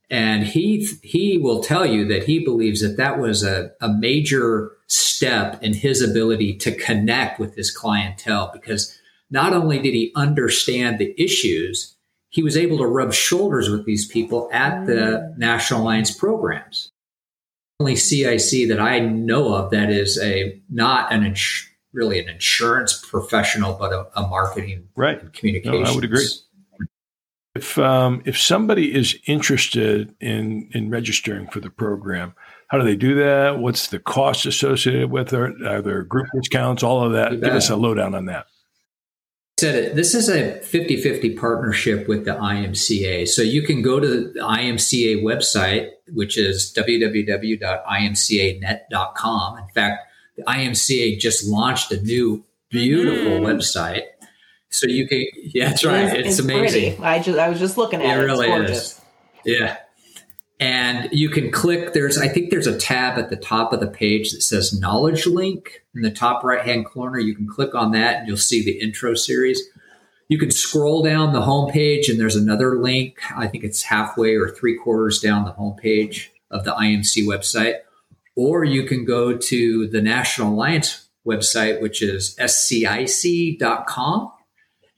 and 0.10 0.44
he 0.44 0.88
he 1.02 1.38
will 1.38 1.64
tell 1.64 1.86
you 1.86 2.08
that 2.08 2.24
he 2.24 2.44
believes 2.44 2.82
that 2.82 2.98
that 2.98 3.20
was 3.20 3.44
a, 3.44 3.72
a 3.82 3.90
major 3.90 4.72
step 4.88 5.62
in 5.64 5.74
his 5.74 6.02
ability 6.02 6.56
to 6.58 6.76
connect 6.76 7.40
with 7.40 7.56
his 7.56 7.72
clientele 7.72 8.52
because 8.54 8.98
not 9.32 9.54
only 9.54 9.80
did 9.80 9.94
he 9.94 10.12
understand 10.16 11.00
the 11.00 11.14
issues, 11.22 11.96
he 12.30 12.44
was 12.44 12.56
able 12.56 12.78
to 12.78 12.86
rub 12.86 13.14
shoulders 13.14 13.70
with 13.70 13.86
these 13.86 14.06
people 14.06 14.50
at 14.54 14.86
the 14.86 14.94
mm. 14.94 15.38
National 15.38 15.82
Alliance 15.82 16.16
programs. 16.16 16.92
Only 17.80 17.96
CIC 17.96 18.70
that 18.70 18.80
I 18.80 19.00
know 19.00 19.54
of 19.56 19.72
that 19.72 19.90
is 19.90 20.20
a 20.22 20.62
not 20.70 21.12
an 21.12 21.26
ins- 21.26 21.68
really 21.96 22.20
an 22.20 22.30
insurance 22.30 22.94
professional, 22.94 23.74
but 23.74 23.94
a, 23.94 24.08
a 24.16 24.28
marketing 24.28 24.90
right 24.96 25.22
and 25.22 25.34
communications. 25.34 25.88
No, 25.88 25.92
I 25.92 25.96
would 25.96 26.04
agree. 26.04 26.28
If 27.56 27.80
um, 27.80 28.22
if 28.26 28.40
somebody 28.40 28.94
is 28.94 29.18
interested 29.26 30.14
in 30.20 30.70
in 30.74 30.90
registering 30.90 31.48
for 31.48 31.62
the 31.62 31.70
program, 31.70 32.34
how 32.68 32.78
do 32.78 32.84
they 32.84 32.98
do 32.98 33.16
that? 33.16 33.60
What's 33.60 33.88
the 33.88 34.00
cost 34.00 34.46
associated 34.46 35.10
with 35.10 35.32
it? 35.34 35.66
Are 35.66 35.82
there 35.82 36.04
group 36.04 36.28
discounts? 36.36 36.84
All 36.84 37.02
of 37.04 37.14
that. 37.14 37.40
Give 37.42 37.54
us 37.54 37.70
a 37.70 37.78
lowdown 37.78 38.14
on 38.14 38.26
that. 38.26 38.48
Said 39.58 39.76
it. 39.76 39.96
This 39.96 40.14
is 40.14 40.28
a 40.28 40.60
50-50 40.60 41.40
partnership 41.40 42.10
with 42.10 42.26
the 42.26 42.32
IMCA. 42.32 43.26
So 43.26 43.42
you 43.42 43.62
can 43.62 43.82
go 43.82 44.02
to 44.02 44.08
the 44.08 44.38
IMCA 44.42 45.24
website, 45.24 45.92
which 46.10 46.38
is 46.38 46.74
www.imcanet.com. 46.76 49.58
In 49.58 49.68
fact, 49.70 50.02
the 50.38 50.44
IMCA 50.44 51.20
just 51.20 51.48
launched 51.48 51.92
a 51.92 52.02
new 52.02 52.44
beautiful 52.70 53.40
mm. 53.40 53.42
website 53.42 54.04
so 54.76 54.88
you 54.88 55.08
can, 55.08 55.26
yeah, 55.36 55.70
that's 55.70 55.86
right. 55.86 56.04
It's, 56.04 56.14
it's, 56.14 56.28
it's 56.28 56.40
amazing. 56.40 56.96
Pretty. 56.96 57.04
I 57.04 57.20
just, 57.22 57.40
I 57.40 57.50
was 57.50 57.60
just 57.60 57.78
looking 57.78 58.02
at 58.02 58.18
it. 58.18 58.22
It 58.22 58.26
really 58.26 58.50
is. 58.50 59.00
Yeah. 59.46 59.78
And 60.60 61.10
you 61.12 61.30
can 61.30 61.52
click, 61.52 61.94
there's, 61.94 62.18
I 62.18 62.28
think 62.28 62.50
there's 62.50 62.68
a 62.68 62.78
tab 62.78 63.18
at 63.18 63.30
the 63.30 63.36
top 63.38 63.72
of 63.72 63.80
the 63.80 63.88
page 63.88 64.32
that 64.32 64.42
says 64.42 64.78
knowledge 64.78 65.28
link 65.28 65.84
in 65.94 66.02
the 66.02 66.12
top 66.12 66.44
right 66.44 66.62
hand 66.62 66.86
corner. 66.86 67.20
You 67.20 67.36
can 67.36 67.48
click 67.48 67.74
on 67.74 67.92
that 67.92 68.18
and 68.18 68.28
you'll 68.28 68.38
see 68.38 68.64
the 68.64 68.80
intro 68.80 69.14
series. 69.14 69.62
You 70.28 70.40
can 70.40 70.52
scroll 70.52 71.04
down 71.04 71.34
the 71.34 71.42
homepage 71.42 72.10
and 72.10 72.20
there's 72.20 72.36
another 72.36 72.78
link. 72.78 73.20
I 73.36 73.48
think 73.48 73.64
it's 73.64 73.84
halfway 73.84 74.36
or 74.36 74.50
three 74.50 74.78
quarters 74.78 75.20
down 75.20 75.46
the 75.46 75.54
homepage 75.54 76.30
of 76.52 76.64
the 76.66 76.72
IMC 76.72 77.26
website. 77.26 77.80
Or 78.36 78.64
you 78.64 78.84
can 78.84 79.06
go 79.06 79.38
to 79.38 79.88
the 79.88 80.02
National 80.02 80.54
Alliance 80.54 81.08
website, 81.26 81.82
which 81.82 82.02
is 82.02 82.36
scic.com 82.40 84.32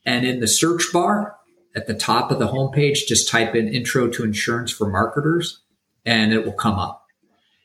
and 0.05 0.25
in 0.25 0.39
the 0.39 0.47
search 0.47 0.91
bar 0.93 1.35
at 1.75 1.85
the 1.85 1.93
top 1.93 2.31
of 2.31 2.39
the 2.39 2.47
homepage, 2.47 3.05
just 3.07 3.29
type 3.29 3.53
in 3.53 3.67
intro 3.67 4.07
to 4.07 4.23
insurance 4.23 4.71
for 4.71 4.89
marketers 4.89 5.61
and 6.05 6.33
it 6.33 6.45
will 6.45 6.53
come 6.53 6.79
up. 6.79 7.05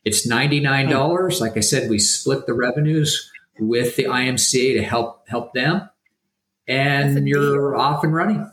It's 0.04 0.28
$99. 0.28 1.40
Like 1.40 1.56
I 1.56 1.60
said, 1.60 1.88
we 1.88 1.98
split 2.00 2.46
the 2.46 2.52
revenues 2.52 3.30
with 3.58 3.96
the 3.96 4.04
IMCA 4.04 4.74
to 4.74 4.82
help 4.82 5.28
help 5.28 5.54
them. 5.54 5.88
And 6.66 7.26
you're 7.26 7.76
off 7.76 8.04
and 8.04 8.14
running. 8.14 8.51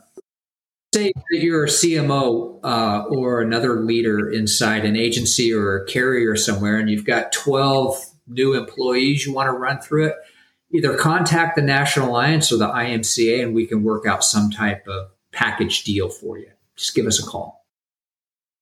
Say 0.93 1.13
that 1.13 1.39
you're 1.39 1.65
a 1.65 1.67
CMO 1.67 2.59
uh, 2.63 3.03
or 3.09 3.41
another 3.41 3.81
leader 3.81 4.31
inside 4.31 4.85
an 4.85 4.95
agency 4.95 5.53
or 5.53 5.77
a 5.77 5.85
carrier 5.85 6.35
somewhere, 6.35 6.77
and 6.77 6.89
you've 6.89 7.05
got 7.05 7.31
12 7.31 7.95
new 8.27 8.55
employees 8.55 9.25
you 9.25 9.33
want 9.33 9.47
to 9.47 9.51
run 9.51 9.79
through 9.79 10.07
it 10.07 10.15
either 10.71 10.95
contact 10.95 11.55
the 11.55 11.61
National 11.61 12.09
Alliance 12.09 12.51
or 12.51 12.57
the 12.57 12.67
IMCA 12.67 13.43
and 13.43 13.53
we 13.53 13.65
can 13.65 13.83
work 13.83 14.05
out 14.05 14.23
some 14.23 14.51
type 14.51 14.87
of 14.87 15.09
package 15.31 15.83
deal 15.83 16.09
for 16.09 16.37
you. 16.37 16.51
Just 16.75 16.95
give 16.95 17.05
us 17.05 17.21
a 17.21 17.25
call. 17.25 17.65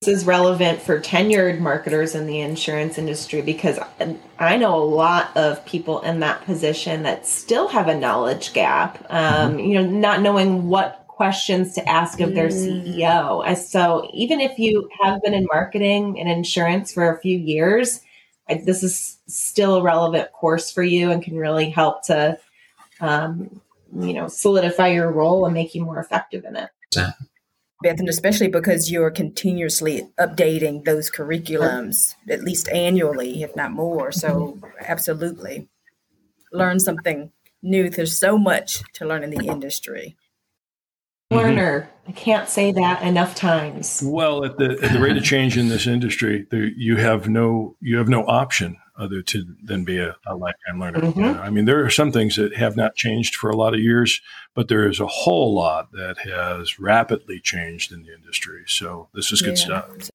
This 0.02 0.20
is 0.20 0.26
relevant 0.26 0.80
for 0.80 1.00
tenured 1.00 1.60
marketers 1.60 2.14
in 2.14 2.28
the 2.28 2.40
insurance 2.40 3.00
industry 3.00 3.42
because 3.42 3.80
I 4.38 4.58
know 4.58 4.76
a 4.76 4.86
lot 4.86 5.36
of 5.36 5.66
people 5.66 6.02
in 6.02 6.20
that 6.20 6.46
position 6.46 7.04
that 7.04 7.26
still 7.26 7.68
have 7.70 7.88
a 7.88 7.98
knowledge 7.98 8.54
gap. 8.54 9.04
Um, 9.10 9.54
mm-hmm. 9.54 9.60
You 9.60 9.82
know, 9.82 9.90
not 9.90 10.22
knowing 10.22 10.68
what 10.68 11.07
questions 11.18 11.74
to 11.74 11.90
ask 11.90 12.22
of 12.22 12.36
their 12.36 12.50
mm. 12.50 12.96
CEO. 12.96 13.58
So, 13.58 14.10
even 14.14 14.40
if 14.40 14.58
you 14.60 14.88
have 15.02 15.22
been 15.24 15.34
in 15.34 15.48
marketing 15.52 16.20
and 16.20 16.30
insurance 16.30 16.94
for 16.94 17.12
a 17.12 17.20
few 17.20 17.38
years, 17.38 18.02
this 18.48 18.84
is 18.84 19.18
still 19.28 19.76
a 19.76 19.82
relevant 19.82 20.32
course 20.32 20.72
for 20.72 20.84
you 20.84 21.12
and 21.12 21.22
can 21.24 21.36
really 21.36 21.70
help 21.70 22.06
to 22.06 22.38
um, 23.02 23.60
you 23.98 24.14
know 24.14 24.28
solidify 24.28 24.90
your 24.90 25.12
role 25.12 25.46
and 25.46 25.54
make 25.54 25.74
you 25.76 25.84
more 25.84 26.00
effective 26.00 26.46
in 26.46 26.56
it 26.56 26.70
Beth, 27.84 28.00
and 28.00 28.10
especially 28.10 28.48
because 28.48 28.90
you're 28.90 29.12
continuously 29.12 30.08
updating 30.20 30.84
those 30.84 31.12
curriculums 31.12 32.16
at 32.28 32.42
least 32.42 32.68
annually, 32.70 33.44
if 33.44 33.56
not 33.56 33.72
more. 33.72 34.12
So, 34.12 34.60
absolutely 34.80 35.68
learn 36.52 36.80
something 36.80 37.32
new. 37.62 37.90
There's 37.90 38.18
so 38.18 38.38
much 38.38 38.82
to 38.94 39.06
learn 39.06 39.24
in 39.24 39.30
the 39.30 39.46
industry. 39.46 40.16
Learner, 41.30 41.82
mm-hmm. 41.82 42.10
I 42.10 42.14
can't 42.14 42.48
say 42.48 42.72
that 42.72 43.04
enough 43.04 43.36
times. 43.36 44.02
Well, 44.06 44.46
at 44.46 44.58
the 44.58 44.78
at 44.82 44.94
the 44.94 45.00
rate 45.00 45.18
of 45.18 45.24
change 45.24 45.58
in 45.58 45.68
this 45.68 45.86
industry, 45.86 46.48
there, 46.52 46.66
you 46.66 46.96
have 46.96 47.28
no 47.28 47.76
you 47.82 47.98
have 47.98 48.08
no 48.08 48.26
option 48.26 48.78
other 48.98 49.22
to 49.22 49.46
than 49.64 49.84
be 49.84 50.00
a, 50.00 50.16
a 50.26 50.36
lifetime 50.36 50.80
learner. 50.80 51.02
Mm-hmm. 51.02 51.42
I 51.42 51.50
mean, 51.50 51.66
there 51.66 51.84
are 51.86 51.90
some 51.90 52.12
things 52.12 52.38
that 52.38 52.56
have 52.56 52.78
not 52.78 52.96
changed 52.96 53.36
for 53.36 53.50
a 53.50 53.56
lot 53.56 53.74
of 53.74 53.82
years, 53.82 54.22
but 54.56 54.70
there 54.70 54.88
is 54.88 55.00
a 55.00 55.08
whole 55.08 55.54
lot 55.54 55.92
that 55.92 56.18
has 56.20 56.80
rapidly 56.80 57.40
changed 57.40 57.92
in 57.92 58.04
the 58.04 58.14
industry. 58.14 58.64
So 58.66 59.10
this 59.14 59.32
is 59.32 59.42
good 59.42 59.60
yeah. 59.60 59.66
stuff. 59.66 60.10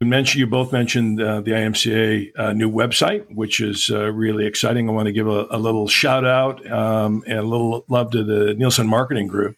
You 0.00 0.06
mentioned 0.06 0.40
you 0.40 0.46
both 0.46 0.70
mentioned 0.72 1.22
uh, 1.22 1.40
the 1.40 1.52
IMCA 1.52 2.32
uh, 2.38 2.52
new 2.52 2.70
website, 2.70 3.34
which 3.34 3.60
is 3.60 3.90
uh, 3.90 4.12
really 4.12 4.44
exciting. 4.44 4.90
I 4.90 4.92
want 4.92 5.06
to 5.06 5.12
give 5.12 5.26
a, 5.26 5.46
a 5.50 5.58
little 5.58 5.88
shout 5.88 6.26
out 6.26 6.70
um, 6.70 7.24
and 7.26 7.38
a 7.38 7.42
little 7.42 7.86
love 7.88 8.10
to 8.10 8.22
the 8.22 8.52
Nielsen 8.52 8.86
Marketing 8.86 9.26
Group 9.26 9.56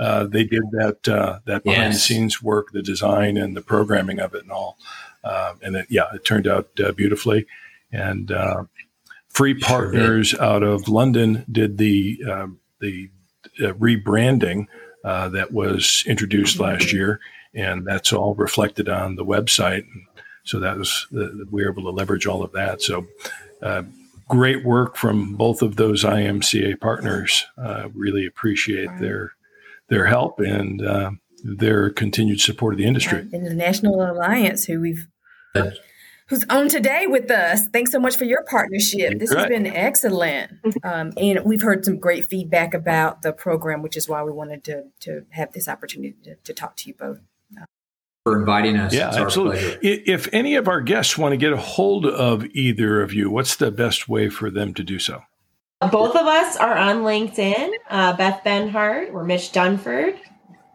uh, 0.00 0.24
they 0.24 0.44
did 0.44 0.62
that 0.72 1.06
uh, 1.08 1.38
that 1.44 1.62
behind 1.62 1.92
Yes. 1.92 1.94
the 1.94 2.00
scenes 2.00 2.42
work, 2.42 2.72
the 2.72 2.82
design 2.82 3.36
and 3.36 3.54
the 3.54 3.60
programming 3.60 4.18
of 4.18 4.34
it 4.34 4.42
and 4.42 4.50
all. 4.50 4.78
Um, 5.22 5.58
and 5.62 5.76
it, 5.76 5.86
yeah, 5.90 6.06
it 6.14 6.24
turned 6.24 6.46
out 6.48 6.70
uh, 6.82 6.92
beautifully. 6.92 7.46
And 7.92 8.32
uh, 8.32 8.64
Free 9.28 9.52
Partners 9.54 10.34
out 10.34 10.62
of 10.62 10.88
London 10.88 11.44
did 11.52 11.76
the 11.76 12.18
um, 12.28 12.60
the 12.80 13.10
uh, 13.60 13.74
rebranding 13.74 14.66
uh, 15.04 15.28
that 15.28 15.52
was 15.52 16.02
introduced 16.06 16.58
last 16.58 16.92
year, 16.94 17.20
and 17.54 17.86
that's 17.86 18.10
all 18.12 18.34
reflected 18.34 18.88
on 18.88 19.16
the 19.16 19.24
website. 19.24 19.84
And 19.92 20.06
so 20.44 20.60
that 20.60 20.78
was 20.78 21.06
the, 21.10 21.46
we 21.50 21.62
were 21.62 21.70
able 21.72 21.82
to 21.82 21.90
leverage 21.90 22.26
all 22.26 22.42
of 22.42 22.52
that. 22.52 22.82
So. 22.82 23.06
Uh, 23.62 23.82
Great 24.28 24.64
work 24.64 24.96
from 24.96 25.34
both 25.34 25.60
of 25.60 25.74
those 25.74 26.04
IMCA 26.04 26.78
partners. 26.80 27.44
Uh, 27.58 27.88
really 27.92 28.24
appreciate 28.24 28.88
their 29.00 29.34
their 29.90 30.06
help 30.06 30.40
and 30.40 30.84
uh, 30.84 31.10
their 31.44 31.90
continued 31.90 32.40
support 32.40 32.74
of 32.74 32.78
the 32.78 32.86
industry. 32.86 33.28
And 33.32 33.44
the 33.44 33.54
National 33.54 34.00
Alliance, 34.00 34.64
who 34.64 34.80
we've 34.80 35.06
who's 36.28 36.44
on 36.48 36.68
today 36.68 37.06
with 37.08 37.30
us. 37.30 37.66
Thanks 37.68 37.90
so 37.90 37.98
much 37.98 38.16
for 38.16 38.24
your 38.24 38.44
partnership. 38.44 39.18
This 39.18 39.32
has 39.32 39.46
been 39.46 39.66
excellent, 39.66 40.52
um, 40.84 41.12
and 41.16 41.44
we've 41.44 41.62
heard 41.62 41.84
some 41.84 41.98
great 41.98 42.24
feedback 42.24 42.72
about 42.72 43.22
the 43.22 43.32
program, 43.32 43.82
which 43.82 43.96
is 43.96 44.08
why 44.08 44.22
we 44.22 44.32
wanted 44.32 44.64
to 44.64 44.84
to 45.00 45.26
have 45.30 45.52
this 45.52 45.68
opportunity 45.68 46.14
to, 46.24 46.36
to 46.36 46.54
talk 46.54 46.76
to 46.76 46.88
you 46.88 46.94
both. 46.94 47.18
for 48.22 48.38
inviting 48.38 48.76
us. 48.76 48.94
Yeah, 48.94 49.08
It's 49.08 49.16
our 49.16 49.26
absolutely. 49.26 49.58
pleasure. 49.58 49.78
If 49.82 50.28
any 50.32 50.54
of 50.54 50.68
our 50.68 50.80
guests 50.80 51.18
want 51.18 51.32
to 51.32 51.36
get 51.36 51.52
a 51.52 51.56
hold 51.56 52.06
of 52.06 52.44
either 52.52 53.02
of 53.02 53.12
you, 53.12 53.30
what's 53.30 53.56
the 53.56 53.70
best 53.70 54.08
way 54.08 54.28
for 54.28 54.50
them 54.50 54.72
to 54.74 54.84
do 54.84 54.98
so? 54.98 55.22
Both 55.80 56.14
of 56.14 56.26
us 56.26 56.56
are 56.58 56.76
on 56.76 56.98
LinkedIn. 56.98 57.70
Uh, 57.88 58.14
Beth 58.14 58.42
Benhart, 58.44 59.12
we're 59.12 59.24
Mitch 59.24 59.50
Dunford. 59.50 60.18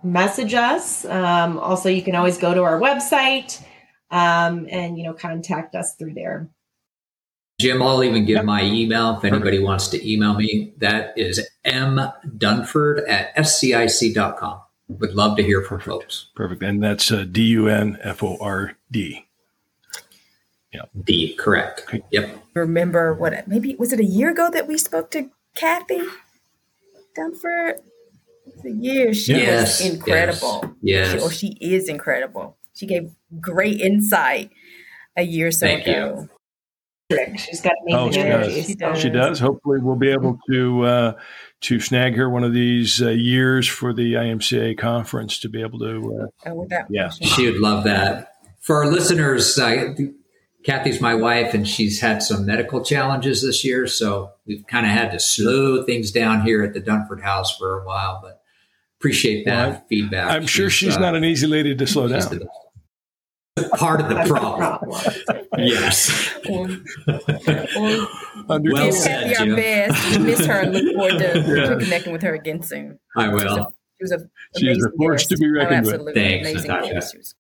Message 0.04 0.56
us. 0.56 1.06
Um, 1.06 1.60
also, 1.60 1.90
you 1.90 2.02
can 2.02 2.16
always 2.16 2.40
go 2.40 2.56
to 2.56 2.64
our 2.64 2.80
website 2.80 3.64
um, 4.10 4.68
and 4.70 4.98
you 4.98 5.04
know 5.04 5.14
contact 5.14 5.76
us 5.76 5.96
through 5.96 6.16
there. 6.16 6.50
Jim, 7.60 7.82
I'll 7.82 8.04
even 8.04 8.26
give 8.26 8.44
my 8.44 8.64
email 8.64 9.18
if 9.18 9.24
anybody 9.24 9.60
wants 9.60 9.88
to 9.90 10.12
email 10.12 10.34
me. 10.34 10.74
That 10.78 11.18
is 11.18 11.48
mdunford 11.66 13.08
at 13.08 13.36
scic.com. 13.38 14.62
Would 14.88 15.14
love 15.14 15.38
to 15.38 15.44
hear 15.44 15.62
from 15.62 15.80
folks. 15.80 16.30
Perfect. 16.36 16.64
And 16.64 16.84
that's 16.84 17.12
uh, 17.12 17.26
D 17.30 17.44
U 17.44 17.68
N 17.68 17.98
F 18.02 18.24
O 18.24 18.38
R 18.42 18.76
D. 18.92 19.25
D, 21.04 21.36
correct. 21.36 21.94
Yep. 22.12 22.40
Remember 22.54 23.14
what? 23.14 23.48
Maybe 23.48 23.76
was 23.76 23.94
it 23.94 24.00
a 24.00 24.06
year 24.06 24.30
ago 24.32 24.50
that 24.52 24.68
we 24.68 24.78
spoke 24.78 25.12
to 25.12 25.30
Kathy 25.56 26.02
Dunford? 27.18 27.76
It 28.48 28.56
was 28.56 28.66
a 28.66 28.72
year. 28.72 29.14
She 29.14 29.34
Yes, 29.34 29.82
was 29.82 29.92
incredible. 29.94 30.76
yes, 30.82 31.14
yes. 31.14 31.20
She, 31.20 31.20
or 31.20 31.32
she 31.32 31.48
is 31.62 31.90
incredible. 31.90 32.58
She 32.74 32.86
gave 32.86 33.12
great 33.40 33.82
insight 33.82 34.52
a 35.18 35.24
year 35.24 35.48
or 35.48 35.52
so 35.52 35.66
Thank 35.68 35.88
you. 35.88 35.94
ago. 35.94 36.30
Trick. 37.12 37.38
She's 37.40 37.62
got 37.62 37.74
amazing 37.84 38.00
Oh, 38.00 38.12
she 38.12 38.20
energy. 38.20 38.56
does. 38.56 38.66
She 38.68 38.76
does. 38.76 39.00
She 39.02 39.10
does. 39.10 39.40
Hopefully, 39.40 39.80
we'll 39.82 39.96
be 39.96 40.10
able 40.10 40.40
to 40.50 40.84
uh, 40.86 41.14
to 41.62 41.80
snag 41.80 42.16
her 42.16 42.30
one 42.30 42.44
of 42.44 42.52
these 42.54 43.00
uh, 43.02 43.10
years 43.10 43.68
for 43.68 43.94
the 43.94 44.14
IMCA 44.14 44.78
conference 44.78 45.40
to 45.40 45.50
be 45.50 45.62
able 45.62 45.78
to. 45.80 46.30
Uh, 46.50 46.54
without 46.56 46.86
Yeah. 46.90 47.10
She 47.10 47.46
would 47.50 47.60
love 47.62 47.84
that. 47.84 48.34
For 48.60 48.84
our 48.84 48.92
listeners, 48.92 49.58
I, 49.60 49.94
Kathy's 50.66 51.00
my 51.00 51.14
wife, 51.14 51.54
and 51.54 51.68
she's 51.68 52.02
had 52.02 52.24
some 52.24 52.46
medical 52.46 52.84
challenges 52.84 53.44
this 53.44 53.64
year. 53.64 53.86
So 53.88 54.32
we've 54.48 54.66
kind 54.68 54.86
of 54.86 54.92
had 54.92 55.12
to 55.12 55.20
slow 55.20 55.84
things 55.84 56.12
down 56.12 56.42
here 56.42 56.64
at 56.64 56.74
the 56.74 56.82
Dunford 56.82 57.22
House 57.22 57.56
for 57.58 57.80
a 57.82 57.86
while, 57.86 58.20
but 58.24 58.42
appreciate 59.00 59.46
that 59.46 59.70
Well, 59.70 59.86
feedback. 59.90 60.32
I'm 60.32 60.48
sure 60.48 60.70
she's 60.70 60.98
uh, 60.98 61.00
not 61.00 61.16
an 61.16 61.24
easy 61.24 61.46
lady 61.48 61.76
to 61.76 61.86
slow 61.88 62.08
down. 62.08 62.20
the- 62.30 62.48
part 63.78 64.02
of 64.02 64.10
the 64.10 64.16
problem. 64.28 64.60
problem. 64.60 65.02
Yes. 65.58 66.30
Or, 66.50 66.68
or 67.78 68.08
Well 68.48 68.60
give 68.86 68.94
said, 68.94 69.34
Kathy 69.36 69.52
our 69.52 69.56
best. 69.56 70.18
We 70.18 70.24
miss 70.26 70.46
her 70.46 70.60
and 70.62 70.74
look 70.74 70.94
forward 70.96 71.20
to, 71.20 71.40
Yeah. 71.56 71.70
to 71.70 71.78
connecting 71.78 72.12
with 72.12 72.22
her 72.24 72.34
again 72.34 72.62
soon. 72.64 73.00
I 73.16 73.28
She 73.28 73.34
was 73.34 73.44
a, 73.44 73.46
will. 73.46 73.76
she 73.98 74.04
was 74.04 74.12
a 74.12 74.30
She 74.60 74.68
is 74.68 74.84
a 74.86 74.92
force 74.98 75.22
guest. 75.22 75.30
to 75.32 75.38
be 75.38 75.50
reckoned 75.50 75.88
oh, 75.88 76.04
with. 76.04 76.16
Thanks, 76.16 76.50
amazing 76.50 76.72
Natasha. 76.72 76.94
guest. 76.96 77.36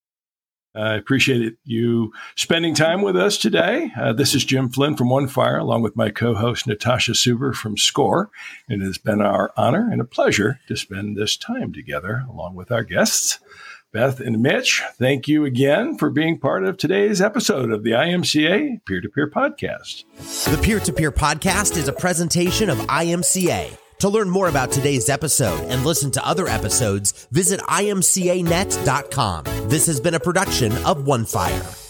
Was 0.75 0.85
I 0.85 0.95
appreciate 0.95 1.41
it, 1.41 1.57
you 1.63 2.11
spending 2.35 2.75
time 2.75 3.01
with 3.01 3.15
us 3.15 3.37
today. 3.37 3.91
Uh, 3.99 4.13
this 4.13 4.35
is 4.35 4.43
Jim 4.43 4.69
Flynn 4.69 4.95
from 4.95 5.09
One 5.09 5.27
Fire, 5.27 5.57
along 5.57 5.81
with 5.81 5.95
my 5.95 6.09
co-host 6.09 6.67
Natasha 6.67 7.13
Suber 7.13 7.53
from 7.53 7.77
Score. 7.77 8.29
And 8.67 8.81
it 8.81 8.85
has 8.85 8.97
been 8.97 9.21
our 9.21 9.51
honor 9.55 9.89
and 9.91 10.01
a 10.01 10.05
pleasure 10.05 10.59
to 10.67 10.75
spend 10.75 11.15
this 11.15 11.37
time 11.37 11.73
together, 11.73 12.25
along 12.29 12.55
with 12.55 12.71
our 12.71 12.83
guests, 12.83 13.39
Beth 13.93 14.19
and 14.19 14.41
Mitch. 14.41 14.83
Thank 14.97 15.27
you 15.27 15.45
again 15.45 15.97
for 15.97 16.09
being 16.09 16.39
part 16.39 16.65
of 16.65 16.77
today's 16.77 17.21
episode 17.21 17.71
of 17.71 17.83
the 17.83 17.91
IMCA 17.91 18.85
Peer-to-Peer 18.85 19.29
Podcast. 19.29 20.03
The 20.51 20.61
Peer 20.61 20.79
to 20.81 20.91
Peer 20.91 21.11
Podcast 21.11 21.77
is 21.77 21.87
a 21.87 21.93
presentation 21.93 22.69
of 22.69 22.77
IMCA. 22.79 23.77
To 23.99 24.09
learn 24.09 24.29
more 24.29 24.49
about 24.49 24.71
today's 24.71 25.09
episode 25.09 25.59
and 25.69 25.85
listen 25.85 26.11
to 26.11 26.27
other 26.27 26.47
episodes, 26.47 27.27
visit 27.31 27.59
imcanet.com. 27.61 29.43
This 29.69 29.87
has 29.87 29.99
been 29.99 30.13
a 30.15 30.19
production 30.19 30.71
of 30.85 31.05
OneFire. 31.05 31.84